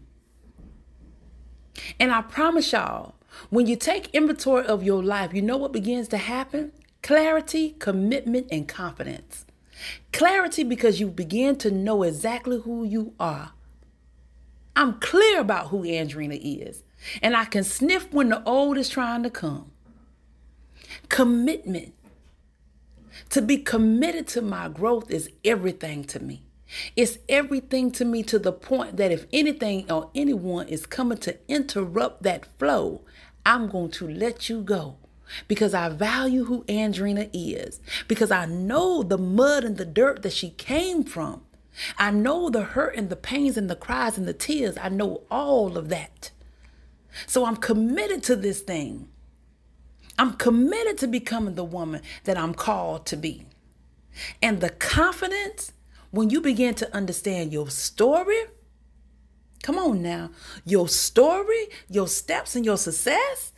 And 2.00 2.12
I 2.12 2.21
promise 2.21 2.71
y'all, 2.71 3.15
when 3.50 3.67
you 3.67 3.76
take 3.76 4.13
inventory 4.13 4.65
of 4.65 4.84
your 4.84 5.04
life, 5.04 5.34
you 5.34 5.41
know 5.41 5.58
what 5.58 5.71
begins 5.71 6.08
to 6.10 6.17
happen? 6.17 6.71
Clarity, 7.02 7.76
commitment, 7.80 8.47
and 8.52 8.67
confidence. 8.67 9.45
Clarity 10.12 10.63
because 10.63 11.00
you 11.00 11.08
begin 11.08 11.56
to 11.58 11.71
know 11.71 12.04
exactly 12.04 12.60
who 12.60 12.84
you 12.84 13.13
are. 13.19 13.54
I'm 14.76 15.00
clear 15.00 15.39
about 15.39 15.67
who 15.67 15.84
Andrena 15.84 16.39
is, 16.41 16.84
and 17.21 17.36
I 17.36 17.45
can 17.45 17.63
sniff 17.63 18.12
when 18.13 18.30
the 18.30 18.43
old 18.43 18.78
is 18.78 18.89
trying 18.89 19.24
to 19.24 19.30
come. 19.30 19.71
Commitment 21.10 21.93
to 23.32 23.41
be 23.41 23.58
committed 23.58 24.28
to 24.28 24.41
my 24.41 24.67
growth 24.67 25.10
is 25.10 25.30
everything 25.44 26.04
to 26.04 26.20
me. 26.20 26.44
It's 26.96 27.17
everything 27.28 27.91
to 27.94 28.06
me 28.06 28.24
to 28.24 28.38
the 28.39 28.52
point 28.52 28.98
that 28.98 29.12
if 29.12 29.26
anything 29.34 29.89
or 29.91 30.10
anyone 30.15 30.67
is 30.67 30.86
coming 30.86 31.17
to 31.20 31.38
interrupt 31.48 32.24
that 32.24 32.46
flow, 32.60 33.02
I'm 33.46 33.67
going 33.70 33.91
to 33.91 34.08
let 34.08 34.50
you 34.50 34.62
go 34.62 34.98
because 35.48 35.74
I 35.74 35.89
value 35.89 36.46
who 36.46 36.63
Andrena 36.65 37.30
is, 37.34 37.80
because 38.08 38.32
I 38.32 38.46
know 38.46 39.02
the 39.02 39.17
mud 39.17 39.63
and 39.63 39.78
the 39.78 39.86
dirt 39.86 40.24
that 40.24 40.34
she 40.34 40.50
came 40.52 41.04
from. 41.04 41.41
I 41.98 42.12
know 42.12 42.50
the 42.50 42.63
hurt 42.63 42.96
and 42.96 43.10
the 43.10 43.15
pains 43.15 43.56
and 43.58 43.70
the 43.70 43.76
cries 43.78 44.17
and 44.17 44.28
the 44.28 44.34
tears. 44.34 44.78
I 44.78 44.89
know 44.89 45.24
all 45.32 45.78
of 45.78 45.88
that. 45.88 46.32
So 47.28 47.46
I'm 47.46 47.56
committed 47.56 48.24
to 48.24 48.36
this 48.36 48.60
thing. 48.62 49.08
I'm 50.22 50.34
committed 50.34 51.00
to 51.00 51.08
becoming 51.08 51.56
the 51.56 51.64
woman 51.64 52.04
that 52.26 52.38
I'm 52.38 52.54
called 52.54 53.08
to 53.08 53.18
be. 53.18 53.48
And 54.40 54.62
the 54.62 54.70
confidence, 54.70 55.74
when 56.12 56.30
you 56.30 56.42
begin 56.42 56.76
to 56.76 56.96
understand 56.96 57.52
your 57.52 57.72
story, 57.72 58.38
come 59.64 59.80
on 59.80 60.04
now, 60.04 60.30
your 60.64 60.88
story, 60.88 61.70
your 61.90 62.08
steps, 62.08 62.56
and 62.56 62.64
your 62.64 62.78
success, 62.78 63.52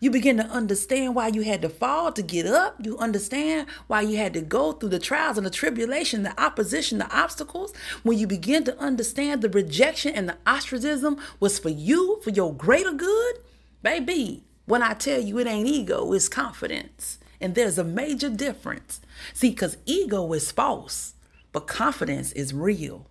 you 0.00 0.10
begin 0.10 0.36
to 0.38 0.46
understand 0.46 1.14
why 1.14 1.28
you 1.28 1.42
had 1.42 1.62
to 1.62 1.68
fall 1.68 2.10
to 2.10 2.22
get 2.22 2.44
up. 2.44 2.74
You 2.82 2.98
understand 2.98 3.68
why 3.86 4.00
you 4.00 4.16
had 4.16 4.34
to 4.34 4.40
go 4.40 4.72
through 4.72 4.88
the 4.88 4.98
trials 4.98 5.36
and 5.36 5.46
the 5.46 5.50
tribulation, 5.50 6.24
the 6.24 6.42
opposition, 6.42 6.98
the 6.98 7.16
obstacles. 7.16 7.72
When 8.02 8.18
you 8.18 8.26
begin 8.26 8.64
to 8.64 8.76
understand 8.80 9.42
the 9.42 9.48
rejection 9.48 10.12
and 10.16 10.28
the 10.28 10.38
ostracism 10.44 11.18
was 11.38 11.60
for 11.60 11.68
you, 11.68 12.18
for 12.24 12.30
your 12.30 12.52
greater 12.52 12.92
good, 12.92 13.36
baby, 13.84 14.42
when 14.70 14.82
I 14.84 14.94
tell 14.94 15.20
you 15.20 15.38
it 15.40 15.48
ain't 15.48 15.66
ego, 15.66 16.12
it's 16.12 16.28
confidence. 16.28 17.18
And 17.40 17.56
there's 17.56 17.76
a 17.76 17.84
major 17.84 18.30
difference. 18.30 19.00
See, 19.34 19.50
because 19.50 19.76
ego 19.84 20.32
is 20.32 20.52
false, 20.52 21.14
but 21.50 21.66
confidence 21.66 22.30
is 22.32 22.54
real. 22.54 23.06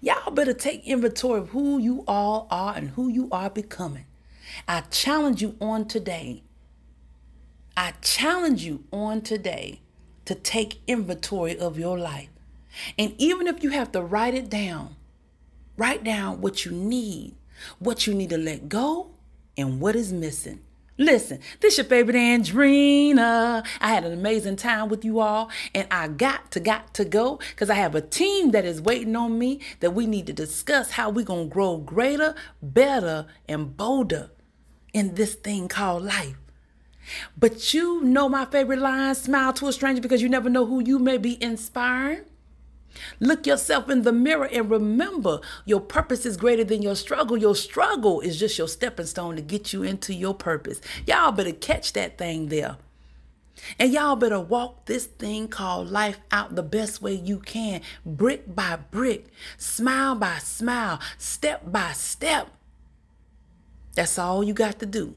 Y'all 0.00 0.30
better 0.30 0.54
take 0.54 0.86
inventory 0.86 1.40
of 1.40 1.48
who 1.48 1.78
you 1.78 2.04
all 2.06 2.46
are 2.52 2.76
and 2.76 2.90
who 2.90 3.08
you 3.08 3.28
are 3.32 3.50
becoming. 3.50 4.04
I 4.68 4.82
challenge 4.82 5.42
you 5.42 5.56
on 5.60 5.88
today. 5.88 6.44
I 7.76 7.94
challenge 8.00 8.62
you 8.62 8.84
on 8.92 9.22
today 9.22 9.80
to 10.24 10.36
take 10.36 10.82
inventory 10.86 11.58
of 11.58 11.80
your 11.80 11.98
life. 11.98 12.28
And 12.96 13.14
even 13.18 13.48
if 13.48 13.64
you 13.64 13.70
have 13.70 13.90
to 13.92 14.02
write 14.02 14.34
it 14.34 14.48
down, 14.48 14.94
write 15.76 16.04
down 16.04 16.40
what 16.40 16.64
you 16.64 16.70
need, 16.70 17.34
what 17.80 18.06
you 18.06 18.14
need 18.14 18.30
to 18.30 18.38
let 18.38 18.68
go, 18.68 19.10
and 19.60 19.80
what 19.80 19.96
is 19.96 20.12
missing. 20.12 20.60
Listen, 21.00 21.40
this 21.60 21.78
your 21.78 21.86
favorite 21.86 22.14
Andrena. 22.14 23.66
I 23.80 23.88
had 23.88 24.04
an 24.04 24.12
amazing 24.12 24.56
time 24.56 24.90
with 24.90 25.02
you 25.02 25.20
all, 25.20 25.50
and 25.74 25.88
I 25.90 26.08
got 26.08 26.50
to 26.50 26.60
got 26.60 26.92
to 26.92 27.06
go 27.06 27.38
because 27.50 27.70
I 27.70 27.74
have 27.76 27.94
a 27.94 28.02
team 28.02 28.50
that 28.50 28.66
is 28.66 28.82
waiting 28.82 29.16
on 29.16 29.38
me 29.38 29.60
that 29.80 29.92
we 29.92 30.06
need 30.06 30.26
to 30.26 30.34
discuss 30.34 30.90
how 30.90 31.08
we're 31.08 31.24
gonna 31.24 31.46
grow 31.46 31.78
greater, 31.78 32.34
better, 32.60 33.26
and 33.48 33.78
bolder 33.78 34.30
in 34.92 35.14
this 35.14 35.34
thing 35.34 35.68
called 35.68 36.02
life. 36.02 36.36
But 37.34 37.72
you 37.72 38.02
know 38.02 38.28
my 38.28 38.44
favorite 38.44 38.78
line, 38.78 39.14
smile 39.14 39.54
to 39.54 39.68
a 39.68 39.72
stranger 39.72 40.02
because 40.02 40.20
you 40.20 40.28
never 40.28 40.50
know 40.50 40.66
who 40.66 40.80
you 40.84 40.98
may 40.98 41.16
be 41.16 41.42
inspiring. 41.42 42.24
Look 43.18 43.46
yourself 43.46 43.88
in 43.88 44.02
the 44.02 44.12
mirror 44.12 44.48
and 44.50 44.70
remember 44.70 45.40
your 45.64 45.80
purpose 45.80 46.26
is 46.26 46.36
greater 46.36 46.64
than 46.64 46.82
your 46.82 46.96
struggle. 46.96 47.36
Your 47.36 47.54
struggle 47.54 48.20
is 48.20 48.38
just 48.38 48.58
your 48.58 48.68
stepping 48.68 49.06
stone 49.06 49.36
to 49.36 49.42
get 49.42 49.72
you 49.72 49.82
into 49.82 50.14
your 50.14 50.34
purpose. 50.34 50.80
Y'all 51.06 51.32
better 51.32 51.52
catch 51.52 51.92
that 51.94 52.18
thing 52.18 52.48
there. 52.48 52.76
And 53.78 53.92
y'all 53.92 54.16
better 54.16 54.40
walk 54.40 54.86
this 54.86 55.06
thing 55.06 55.48
called 55.48 55.90
life 55.90 56.18
out 56.30 56.54
the 56.54 56.62
best 56.62 57.02
way 57.02 57.14
you 57.14 57.38
can, 57.38 57.82
brick 58.06 58.54
by 58.54 58.76
brick, 58.76 59.26
smile 59.58 60.14
by 60.14 60.38
smile, 60.38 60.98
step 61.18 61.70
by 61.70 61.92
step. 61.92 62.48
That's 63.94 64.18
all 64.18 64.42
you 64.42 64.54
got 64.54 64.78
to 64.80 64.86
do. 64.86 65.14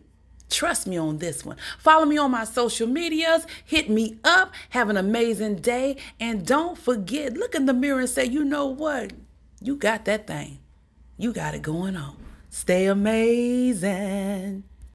Trust 0.53 0.85
me 0.85 0.97
on 0.97 1.17
this 1.17 1.43
one. 1.43 1.57
Follow 1.79 2.05
me 2.05 2.15
on 2.19 2.29
my 2.29 2.43
social 2.43 2.87
medias. 2.87 3.47
Hit 3.65 3.89
me 3.89 4.19
up. 4.23 4.53
Have 4.69 4.89
an 4.89 4.97
amazing 4.97 5.55
day. 5.55 5.97
And 6.19 6.45
don't 6.45 6.77
forget, 6.77 7.33
look 7.33 7.55
in 7.55 7.65
the 7.65 7.73
mirror 7.73 8.01
and 8.01 8.09
say, 8.09 8.25
you 8.25 8.45
know 8.45 8.67
what? 8.67 9.13
You 9.59 9.75
got 9.75 10.05
that 10.05 10.27
thing. 10.27 10.59
You 11.17 11.33
got 11.33 11.55
it 11.55 11.63
going 11.63 11.95
on. 11.95 12.17
Stay 12.51 12.85
amazing. 12.85 14.63